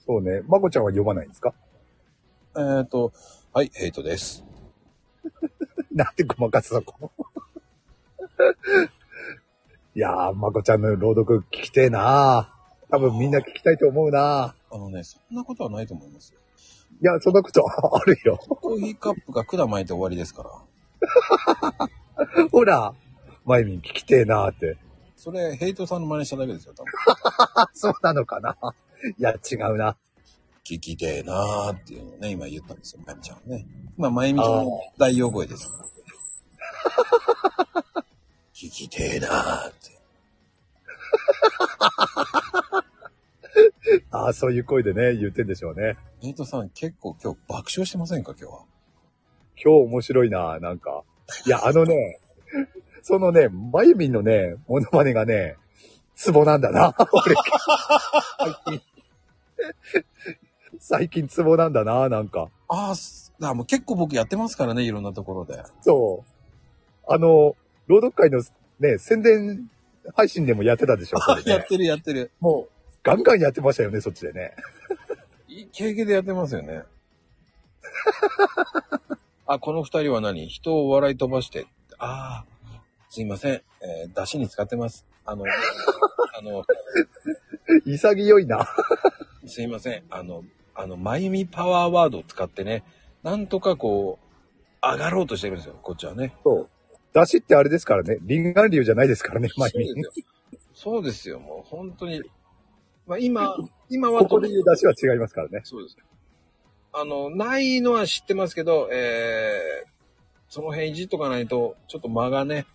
[0.05, 0.41] そうね。
[0.47, 1.53] まこちゃんは呼ばないんですか？
[2.57, 3.11] えっ、と、
[3.53, 4.43] はい、ヘイトです。
[5.91, 6.81] なんでごまかすの？
[6.81, 7.11] こ
[9.97, 12.53] いやー、まこちゃんの朗読聞きてえな
[12.91, 16.39] 多分みんな聞きたいと思うなあのね、そんなことはないと思いますよ。
[17.01, 18.37] いや、そんなこと あるよ。
[18.37, 21.89] コーヒーカップが管巻いて終わりですから。
[22.51, 22.93] ほら、
[23.43, 24.77] まゆみん聞きてえなーって。
[25.15, 26.91] それ、ヘイトさんの真似しただけですよ、多分。
[27.55, 28.55] あ、 そうなのかな
[29.17, 29.97] いや、違うな。
[30.63, 33.65] 聞きてえなーっていうのをね、今言ったんですよ、まゆみちゃんはね。
[33.97, 35.87] まあ、まゆみちゃんの大用声ですから。
[38.57, 39.99] 聞きてえなーって。
[44.09, 45.95] あそういう声でね、言ってんでしょうね。
[46.23, 48.63] ヘイトさん結構今日爆笑してませんか、今日は？
[49.63, 51.03] 今日面白いななんか。
[51.45, 52.19] いや、あのね、
[53.03, 55.55] そのね、まゆみんのね、モノマネがね、
[56.15, 56.95] ツボなんだな。
[57.13, 57.35] 俺、
[60.79, 61.27] 最近。
[61.27, 62.49] ツボなんだななんか。
[62.69, 62.95] あ
[63.39, 65.61] あ、もう結構僕やってますからね、いろんなところで。
[65.81, 66.25] そ
[67.07, 67.13] う。
[67.13, 67.55] あの、
[67.87, 68.41] 朗読会の
[68.79, 69.69] ね、宣伝
[70.15, 72.31] 配信でもやってたでしょ、ねやってるやってる。
[72.39, 74.53] もう、ガンガンやってましたよね、そっちでね。
[75.47, 76.83] いい経験でやってますよね。
[79.47, 80.47] あ、この二人は何？
[80.47, 81.67] 人を笑い飛ばして。
[81.97, 83.53] ああ、すいません。
[83.53, 85.05] えー、出汁に使ってます。
[85.25, 85.45] あの、
[86.37, 86.65] あの、
[87.85, 88.67] 潔いな。
[89.45, 90.03] すいません。
[90.09, 90.43] あの、
[90.75, 92.83] あの、まゆみパワーワードを使ってね、
[93.23, 96.35] なんとかこう、上がろうとしてるんですよ、こっちはね。
[96.43, 96.69] そう。
[97.17, 98.17] 出汁ってあれですからね。
[98.21, 100.03] 臨眼流じゃないですからね、まゆみん。
[100.75, 101.39] そうですよ。
[101.39, 102.21] もう本当に。
[103.07, 103.55] まあ今、
[103.89, 105.61] 今はここで言う出汁は違いますからね。
[105.63, 105.97] そうです。
[106.93, 109.89] あの、ないのは知ってますけど、えー、
[110.47, 112.67] その辺いじっとかないと、ちょっと間がね、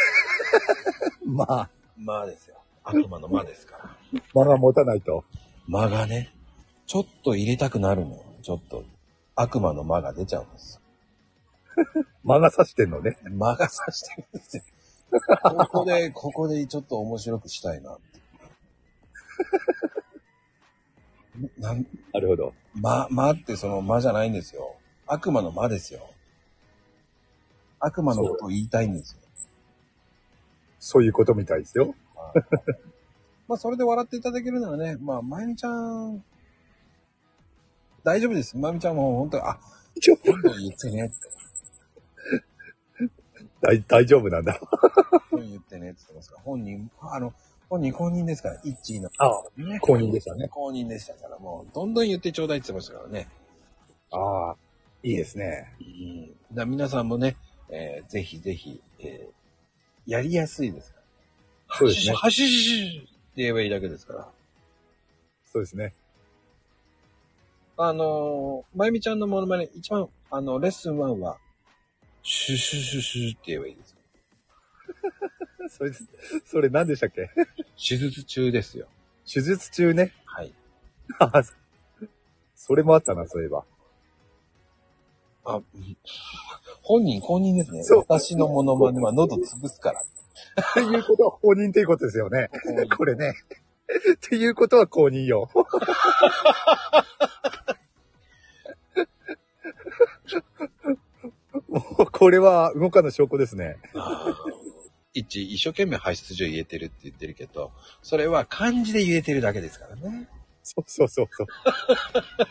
[1.24, 2.56] まあ、間ですよ。
[2.84, 3.96] 悪魔の間ですから。
[4.34, 5.24] 間が持たないと。
[5.66, 6.34] 間がね、
[6.86, 8.24] ちょっと入れたくなるのよ。
[8.42, 8.84] ちょっと、
[9.36, 10.80] 悪魔の間が出ちゃうんです。
[12.24, 13.16] 間が差してんのね。
[13.24, 14.62] 間が差してるんですよ。
[15.42, 18.20] ここで、ここでちょっと面白くしたいなって。
[21.58, 22.54] なん、なるほど。
[22.74, 24.76] ま、まってその間じゃないんですよ。
[25.06, 26.10] 悪魔の間ですよ。
[27.80, 29.20] 悪魔のことを言いたいんですよ。
[30.78, 31.94] そういうことみたいですよ。
[33.48, 36.24] まあ、それで笑っていただけるならね、まあ、まゆみちゃん、
[38.04, 38.56] 大丈夫です。
[38.56, 39.58] まゆみちゃんも本当に、あ、
[40.00, 41.29] ちょどんどん言ってねって。
[43.60, 44.58] 大大丈夫なんだ。
[45.30, 47.32] どんどん言ってねって言ってますから、本人、あの、
[47.68, 49.10] 本人公認ですから、一位の。
[49.18, 50.48] ああ、ね公認でしたね。
[50.48, 53.28] 公認でしたから、もう、どんどん言ってちょうだいって言ってましたからね。
[54.12, 54.56] ああ、
[55.02, 55.72] いいですね。
[55.80, 56.56] うん。
[56.56, 57.36] だ皆さんもね、
[57.68, 59.40] えーぜひぜひ、えー
[60.06, 60.98] やりやすいですか
[61.68, 61.76] ら。
[61.76, 64.28] そうですねはしししって言えばいいだけですから。
[65.44, 65.92] そうですね。
[67.76, 71.38] あのー、まゆみちゃんのモノマネ、一番、あの、レッスン1は、
[72.22, 73.96] シュシュシュシュって言えばいいです。
[75.68, 75.92] それ、
[76.44, 77.30] それ何でしたっけ
[77.76, 78.86] 手術中ですよ。
[79.32, 80.12] 手術中ね。
[80.24, 80.52] はい。
[82.56, 83.64] それもあったな、そういえば。
[85.44, 85.62] あ、うん
[86.82, 87.82] 本人公認ですね。
[87.84, 90.00] そう私のモノマネは喉潰すから。
[90.00, 90.04] っ
[90.74, 92.48] ていうことは公認っていうことですよね。
[92.96, 93.34] これね。
[94.14, 95.48] っていうことは公認よ。
[101.70, 103.76] もうこれは動かぬ証拠ですね。
[105.14, 107.70] 一、一生懸命排出所言えてるって言ってるけど、
[108.02, 110.28] それは漢字で言えてるだけですからね。
[110.62, 111.46] そうそうそうそう。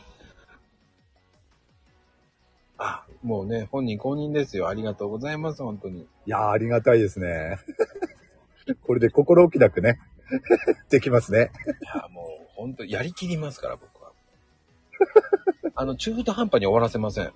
[2.78, 4.70] あ、もうね、本人公認ですよ。
[4.70, 6.01] ありがとうございます、本当に。
[6.01, 7.59] いやー、ありがたいですね。
[8.84, 9.99] これで心置きなくね、
[10.89, 11.51] できますね。
[11.84, 14.13] いや、もう、本当やりきりますから、僕は。
[15.76, 17.34] あの、中途半端に終わらせません。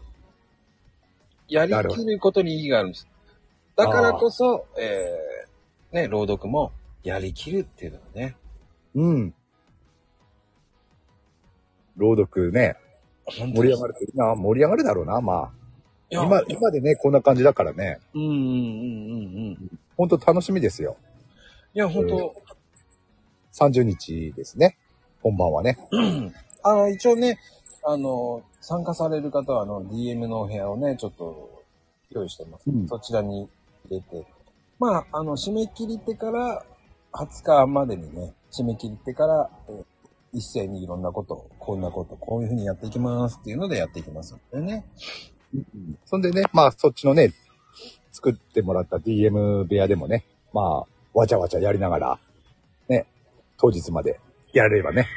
[1.47, 3.07] やりきることに意義があるんです。
[3.75, 6.71] だからこそ、えー、ね、朗読も
[7.03, 8.35] やりきるっていうのはね、
[8.95, 9.33] うん。
[11.97, 12.75] 朗読ね、
[13.25, 14.35] 本盛り上がるといいな。
[14.35, 15.51] 盛り上がるだろうな、まあ。
[16.09, 17.99] 今、今でね、こんな感じだからね。
[18.13, 19.79] うんうんうんうんうん。
[19.97, 20.97] ほんと楽しみですよ。
[21.73, 22.35] いや、本当、
[23.53, 24.77] 30日ですね。
[25.21, 25.77] 本番はね。
[26.63, 27.39] あの、一応ね、
[27.85, 31.63] あの、参加される方は、あの、DM のお部屋をね、ちょっと
[32.11, 32.69] 用意してます。
[32.69, 33.49] うんそちらに
[33.89, 34.25] 入れて。
[34.79, 36.65] まあ、あの、締め切りってから、
[37.13, 39.85] 20日までにね、締め切りってから、えー
[40.33, 44.85] 一斉にいろんなこと、こんなこと、こういうふうにやっていきますっていうのでやっていきますのでね。
[46.05, 47.31] そんでね、まあそっちのね、
[48.11, 52.19] 作ってもらった DM 部屋でもね、まあ、わちゃわちゃやりながら、
[52.89, 53.05] ね、
[53.57, 54.19] 当日まで
[54.53, 55.07] やれればね、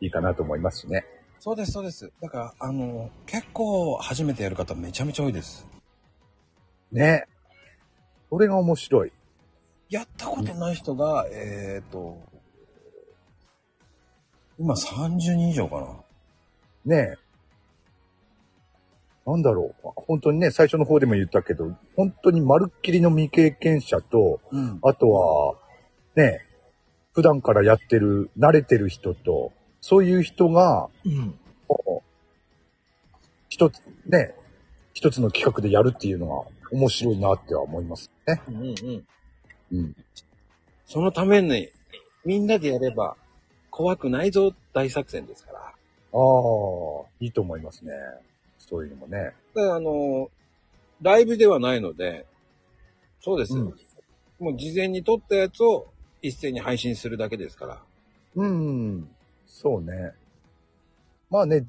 [0.00, 1.04] いいかなと思いますしね。
[1.40, 2.10] そうです、そうです。
[2.20, 5.66] だから、あの、結構初めてやる方めちゃめちゃ多いです。
[6.90, 7.24] ね。
[8.30, 9.12] それが面白い。
[9.88, 12.18] やったことない人が、えっ、と、
[14.58, 16.04] 今30人以上か
[16.84, 16.96] な。
[16.96, 17.16] ね
[19.24, 19.92] なんだろう。
[19.94, 24.78] 本当にね、最初の方でも言ったけど、本当にまるっきりの未経験者と、うん。
[24.82, 25.54] あとは、
[26.16, 26.44] ね、
[27.12, 31.38] 普段からやってる、慣れてる人と、そういう人が、うん。
[33.48, 34.34] 一つ、ね、
[34.94, 38.42] 一つの企画でやるっていうのが面白いなっては思いますね。
[38.48, 39.06] うんうん。
[39.72, 39.96] うん。
[40.86, 41.68] そのために、
[42.24, 43.16] みんなでやれば、
[43.70, 45.58] 怖くないぞ大作戦ですから。
[45.60, 45.72] ああ、
[47.20, 47.92] いいと思いますね。
[48.58, 49.32] そういうのもね。
[49.54, 50.30] だからあの、
[51.00, 52.26] ライブではないので、
[53.20, 53.64] そうですよ。
[53.64, 53.74] うん
[54.38, 55.88] もう事前に撮ったやつを
[56.22, 57.82] 一斉に配信するだけですから。
[58.36, 59.08] うん。
[59.48, 60.12] そうね。
[61.30, 61.66] まあね、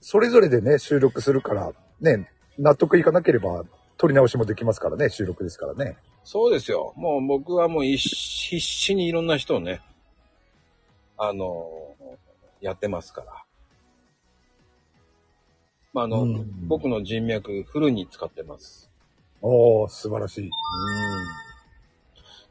[0.00, 2.28] それぞれでね、収録するから、ね、
[2.58, 3.64] 納得いかなければ、
[3.96, 5.96] 撮り直しもできますからね、収録ですからね。
[6.24, 6.92] そうですよ。
[6.96, 9.80] もう僕はもう必必死にいろんな人をね、
[11.16, 11.94] あの、
[12.60, 13.44] やってますから。
[15.92, 18.90] まあ、あの、うん僕の人脈フルに使ってます。
[19.40, 20.50] おー、素晴らしい。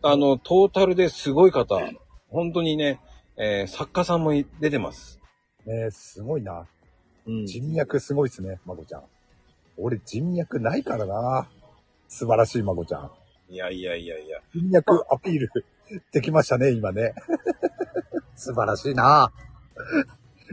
[0.03, 1.79] あの、トータルですごい方、
[2.29, 3.01] 本当にね、
[3.37, 5.19] えー作家さんもい出てます。
[5.65, 6.67] ねすごいな。
[7.25, 9.03] うん人脈すごいっすね、まこちゃん。
[9.77, 11.49] 俺人脈ないからな。
[12.07, 13.11] 素晴らしいまこちゃん。
[13.49, 14.39] いやいやいやいや。
[14.53, 15.49] 人脈アピール
[16.11, 17.13] できましたね、今ね。
[18.35, 19.31] 素晴らしいな。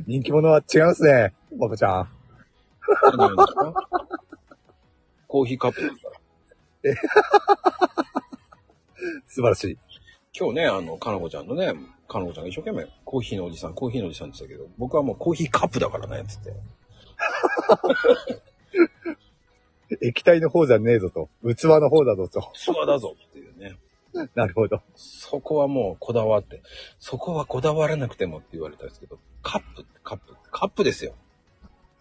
[0.06, 2.08] 人気者は違いますね、まこちゃん。
[3.16, 3.74] 何なんですか？
[5.28, 5.82] コーヒーカップ
[6.82, 7.10] ですか？
[7.10, 8.00] ら。
[9.28, 9.78] 素晴らしい。
[10.36, 11.72] 今日ね、あの、かなこちゃんのね、
[12.10, 16.52] かなこちゃんが一生懸命コーヒーのおじさん、コーヒーのおじさんって言ってたけど、僕はもうコーヒーカップだからね、つって。
[20.02, 21.28] 液体の方じゃねえぞと。
[21.42, 22.52] 器の方だぞと。
[22.54, 23.76] 器だぞっていうね。
[24.34, 24.82] なるほど。
[24.96, 26.62] そこはもうこだわって、
[26.98, 31.14] そこはこだわらなくてもって言われたんですけど、カップってカップ、カップですよ。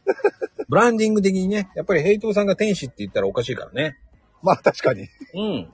[0.69, 3.97] ブランディング的にね、やっぱりヘイトさんが天使って言ったらおかしいからね。
[4.41, 5.07] まあ確かに。
[5.35, 5.73] うん。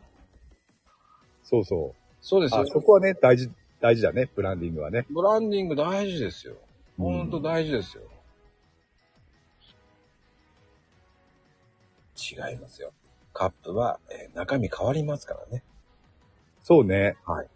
[1.43, 2.15] そうそう。
[2.21, 2.65] そうですよあ、。
[2.65, 3.49] そこはね、大事、
[3.81, 5.05] 大事だね、ブランディングはね。
[5.09, 6.55] ブランディング大事ですよ。
[6.97, 8.03] ほんとうん大事ですよ。
[12.17, 12.91] 違いますよ。
[13.33, 15.63] カップは、えー中身変わりますからね。
[16.63, 17.17] そうね。
[17.25, 17.47] はい。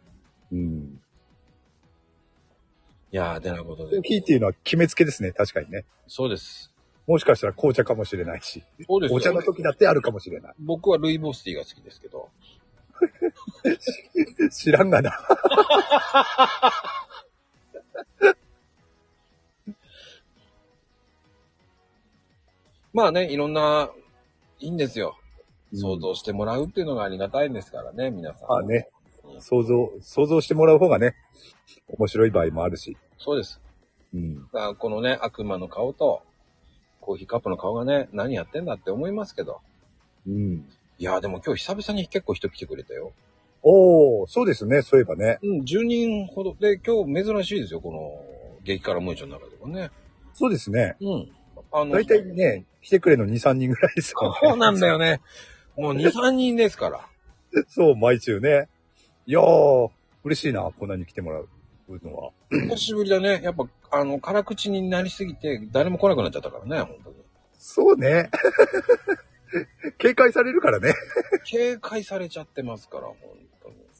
[0.51, 1.01] うん。
[3.11, 4.01] いやー、てなことコでー。
[4.03, 5.85] ヒーっていうのは決めつけですね、確かにね。
[6.07, 6.71] そうです。
[7.07, 10.53] もしかしたら紅茶かもしれないし、そうですよお茶の時だってあるかもしれない。
[10.59, 12.29] 僕はルイボスティーが好きですけど。
[14.51, 15.11] 知らんがな。
[22.93, 23.89] まあね、いろんな、
[24.59, 25.15] いいんですよ。
[25.23, 25.29] うん
[25.77, 28.49] 想像してもらうっていうのがありがたいんですからね、皆さん。
[28.49, 28.89] まあね、
[29.39, 31.15] 想像、想像してもらう方がね、
[31.87, 32.97] 面白い場合もあるし。
[33.19, 33.61] そうです。
[34.13, 34.43] うん。
[34.45, 36.23] だからこのね、悪魔の顔と、
[37.01, 39.61] コーヒーカップの顔がね、何やってんだって思いますけど。
[40.27, 40.67] うん。
[40.97, 43.13] いやーでも今日久々に結構人来てくれたよ。
[43.61, 45.39] おー、そうですね、そういえばね。
[45.43, 46.55] うん、10人ほど。
[46.59, 49.91] で、今日珍しいですよ、この、激辛ムーチョの中ではね。
[50.33, 50.95] そうですね。
[51.01, 51.31] うん。
[51.71, 54.37] あの、だいたいね、来てくれの2、3人ぐらいですよね。
[54.41, 55.21] そうなんだよね。
[55.77, 57.07] もう2、3人ですから。
[57.67, 58.67] そう、毎週ね。
[59.25, 59.89] いやー、
[60.23, 61.47] 嬉しいな、こんなに来てもらう
[62.03, 62.31] のは。
[62.49, 63.41] 久しぶりだね。
[63.43, 67.15] やっぱ、あの、辛口になりすぎて、誰も来なくなっちゃったからね、本当に。
[67.57, 68.29] そうね。
[69.97, 70.93] 警戒されるからね。
[71.45, 73.17] 警戒されちゃってますから、本。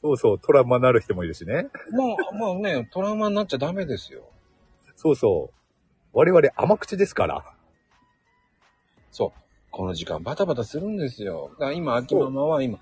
[0.00, 1.68] そうそう、トラウマになる人もいるしね。
[1.90, 4.22] もう、まあね、トラウマになっちゃダメですよ。
[4.96, 5.54] そうそう。
[6.12, 7.44] 我々甘口ですから。
[9.10, 9.40] そう。
[9.70, 11.50] この時間バタバタするんですよ。
[11.52, 12.78] だから今、秋ママは今、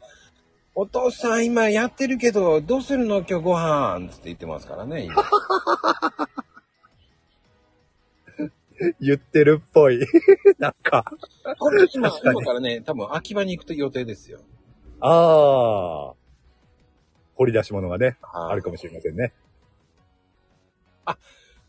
[0.75, 4.09] お父さん今やってるけど、どうするの今日ご飯？
[4.11, 5.15] つって言ってますからね、今。
[9.01, 9.99] 言ってるっぽい。
[10.59, 11.05] なんか。
[11.59, 14.39] これ今、今からね、多分秋葉に行くと予定ですよ。
[15.01, 16.18] あー。
[17.39, 19.33] 掘り出し物がね、ああるかもしれませんね。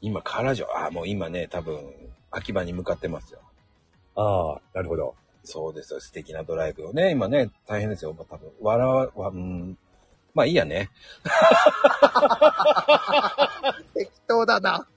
[0.01, 0.67] 今、からじょ。
[0.77, 1.93] あ、もう今ね、多分、
[2.31, 3.39] 秋葉に向かってますよ。
[4.15, 5.15] あー、なるほど。
[5.43, 5.99] そうですよ。
[5.99, 8.15] 素敵なドライブをね、今ね、大変ですよ。
[8.29, 9.77] 多分、笑わ、わうん。
[10.33, 10.89] まあいいやね。
[13.93, 14.87] 適当だな。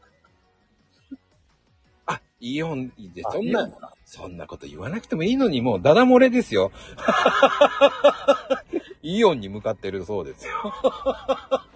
[2.42, 3.70] あ、イオンで、そんな
[4.04, 6.72] そんなこと言わなくてもいいのに、もうダダ漏れですよ。
[9.02, 10.52] イオンに向かってるそうですよ。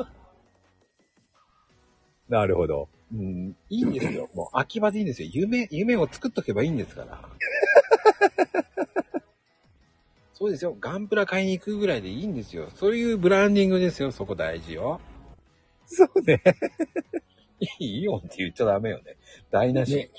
[2.29, 2.89] なるほど。
[3.13, 4.29] うん、いいんですよ。
[4.35, 5.31] もう秋葉でいいんですよ。
[5.33, 7.21] 夢、夢を作っとけばいいんですから。
[10.35, 10.77] そうですよ。
[10.79, 12.69] ガンプラ買いに行くぐらいでいいんですよ。
[12.75, 14.13] そういうブランディングですよ。
[14.13, 15.01] そこ大事よ。
[15.87, 16.43] そうね。
[17.79, 19.17] イオンって言っちゃダメよね。
[19.51, 19.95] 台無し。
[19.95, 20.11] ね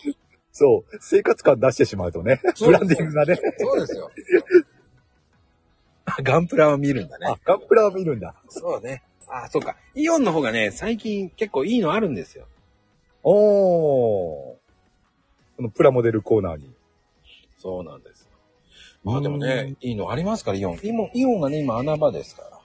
[0.57, 0.97] そう。
[0.99, 2.41] 生活感出してしまうとね。
[2.55, 3.39] そうブランディングがね。
[3.59, 4.09] そうですよ。
[6.23, 8.33] ガンプラを見るんだねあ。、ガンプラを見るんだ。
[8.49, 9.03] そうね。
[9.27, 9.75] あ、そうか。
[9.93, 12.47] イオンの方がね、最近結構いいのあるんですよ。
[13.21, 14.55] おー。
[14.55, 14.59] こ
[15.59, 16.73] のプラモデルコーナーに。
[17.59, 18.27] そうなんです。
[19.03, 20.79] まあでもね、いいのありますから、イオン。
[20.81, 22.59] イオンイオンがね、今穴場ですから。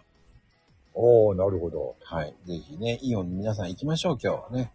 [0.95, 1.97] おー、なるほど。
[2.03, 2.35] はい。
[2.47, 4.73] ぜひね、イオンに皆さん行きましょう、今日はね。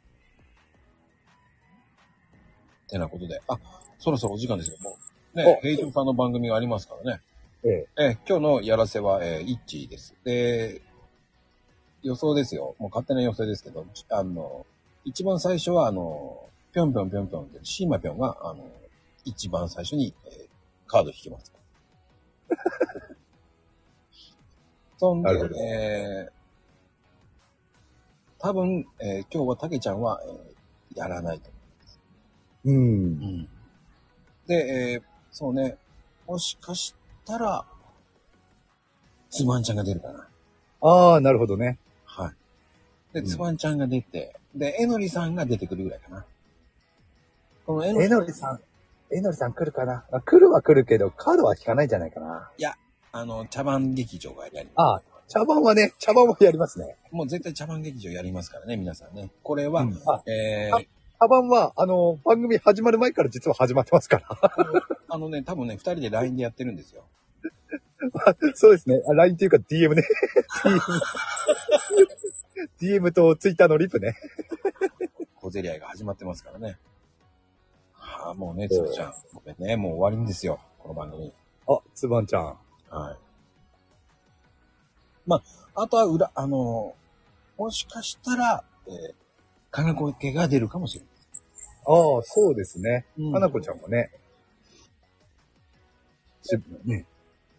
[2.88, 3.42] てなことで。
[3.48, 3.58] あ、
[4.00, 4.78] そろそろお時間ですよ。
[4.82, 4.98] も
[5.34, 5.38] う。
[5.38, 7.22] ね、おヘイトさんの番組がありますからね。
[7.64, 8.04] ええ。
[8.04, 10.16] え、今日のやらせは、えー、イッチーです。
[10.24, 10.82] で、
[12.04, 12.76] 予想ですよ。
[12.80, 14.66] もう勝手な予想ですけど、あの、
[15.04, 18.70] 一番最初は、あの、ぴょんぴょんぴょんぴょんって、シーマぴょんが、あの、
[19.26, 20.48] 一番最初に、えー
[20.90, 21.52] カード引きます。
[24.98, 26.32] そんでえー、
[28.40, 30.58] 多分、えー今日はたけちゃんは、えー
[30.96, 31.52] やらないと
[32.72, 33.48] うん。
[34.48, 35.78] で、えーそうね、
[36.26, 36.96] もしかし
[37.26, 37.64] たら、
[39.30, 40.28] つばんちゃんが出るかな。
[40.82, 41.78] あー、なるほどね。
[42.06, 42.34] はい。
[43.14, 46.26] で、うんつばんちゃんが出て、で、えのりさんが出てくるぐらいかな。
[47.66, 48.60] このえのえり、のりさん。
[49.12, 50.06] えのりさん来るかな？
[50.12, 52.50] あ来るは来るけど、カードは引かないんじゃないかな。
[53.12, 56.96] あの、茶番劇場がやり、あー、茶番はね、茶番はやりますね。
[57.12, 59.30] もう絶対茶番劇場やりますからね、皆さんね。
[59.44, 60.88] これは、うんあ、えー
[61.20, 64.28] あ茶番は、あの、番組始まる前から実は始まってますから。
[65.10, 67.04] あのね、多分ね、二人で LINE でやってるんですよ。
[68.56, 69.02] そうですね。
[69.08, 70.04] あ LINE っていうか DM ね。
[72.80, 74.16] DM, DM と Twitter のリプね。
[75.36, 76.78] 小競り合いが始まってますからね。
[77.94, 79.14] はあ、もうね、つぶちゃん。
[79.34, 80.60] ごめんね、もう終わりんですよ。
[80.80, 81.34] この番組。
[81.68, 82.58] あ、つばんちゃん。
[82.90, 83.18] はい。
[85.80, 86.96] あとは裏、あの、
[87.58, 89.14] もしかしたら、えー、
[89.78, 91.10] かなこ家が出るかもしれない。
[91.86, 93.06] ああ、そうですね。
[93.16, 94.10] うんかなこちゃんもね。
[96.42, 97.06] しね、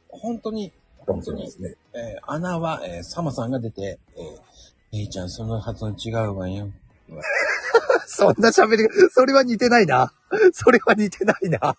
[0.09, 0.73] 本当に、
[1.07, 1.77] かもしれないですね。
[1.95, 6.73] えー穴は、えーサマさんが出て、えー、えいちゃん、その発音違うわよ。
[8.09, 10.13] そんな喋り、それは似てないな。
[10.53, 11.77] それは似てないな。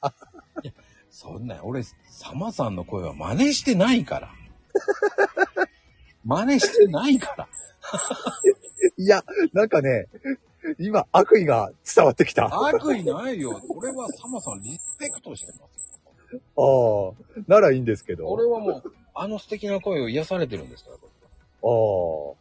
[1.11, 4.31] そんな、俺、サマさんの声は真似してないから。
[6.25, 7.47] 真似してないから。
[8.97, 10.07] いや、なんかね、
[10.77, 12.45] 今、悪意が伝わってきた。
[12.45, 13.61] あ悪意ないよ。
[13.69, 16.01] 俺はサマさんリスペクトしてます。
[16.57, 18.27] あ、ならいいんですけど。
[18.27, 21.09] 俺はもう、あの素敵な声を癒されてるんですから、僕
[21.61, 22.35] ああ、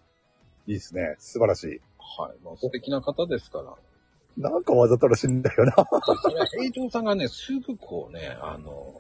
[0.67, 1.17] いいですね。
[1.19, 1.81] 素晴らしい。
[1.99, 2.45] ははい。
[2.45, 3.75] もう素敵な方ですから。
[4.37, 5.73] なんかわざとらしいんだよな。
[6.51, 8.95] 平等さんがね、すぐこうね、あの、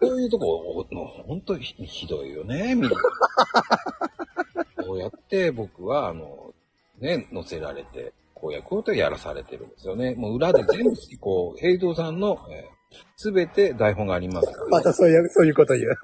[0.00, 2.90] そういうとこ、もう本当にひひどいよね、みんな。
[4.84, 6.54] こうやって僕は、あの、
[7.00, 10.14] ね、乗せられて、こうやこうとやらされてるんですよね。
[10.14, 12.68] もう裏で全部、こう、平等さんの、え
[13.16, 14.70] すべて台本がありますから、ね。
[14.70, 15.98] またそういう、そういうこと言う。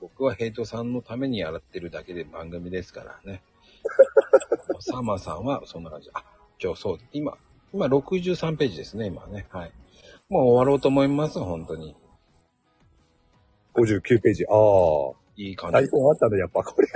[0.00, 3.42] 僕はヘイトさんのためにやってるだけで番組ですからね。
[4.80, 6.10] サマーさんはそんな感じ。
[6.12, 6.24] あ、
[6.62, 7.36] 今日そう、今、
[7.72, 9.46] 今63ページですね、今ね。
[9.50, 9.72] はい。
[10.28, 11.94] もう終わろうと思います、本当に。
[13.82, 14.44] 59ページ。
[14.46, 15.28] ああ。
[15.36, 15.74] いい感じ。
[15.74, 16.88] 台本あったの、やっぱこれ。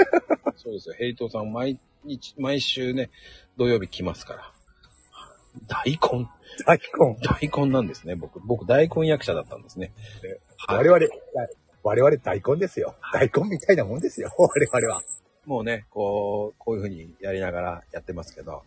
[0.57, 0.95] そうですよ。
[0.99, 3.11] ヘイトさん毎日、毎週ね、
[3.57, 4.53] 土曜日来ますから。
[5.68, 6.28] 大根
[6.66, 7.16] 台本。
[7.22, 8.41] 大根なんですね、僕。
[8.41, 9.93] 僕、大根役者だったんですね。
[10.66, 11.07] はい我々、
[11.83, 12.95] 我々大根ですよ。
[13.12, 14.30] 大根みたいなもんですよ。
[14.39, 15.03] 我々は。
[15.45, 18.62] もうね、こう、こういう風にやりながらやってますけど、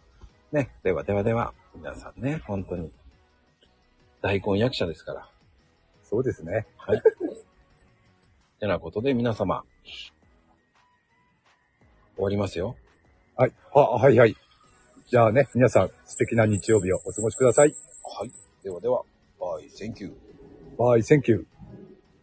[0.51, 2.91] ね、ではではでは、皆さんね、本当に、
[4.21, 5.29] 大根役者ですから。
[6.03, 6.67] そうですね。
[6.77, 7.01] はい。
[8.59, 9.63] てなことで皆様、
[12.15, 12.75] 終わりますよ。
[13.35, 13.53] はい。
[13.73, 14.35] あ、はいはい。
[15.07, 17.75] じゃあね、皆さん素敵な日曜日をお過ごしください。
[18.03, 18.31] はい。
[18.63, 19.03] ではでは、
[19.39, 21.54] Bye, thank you。Bye, thank you。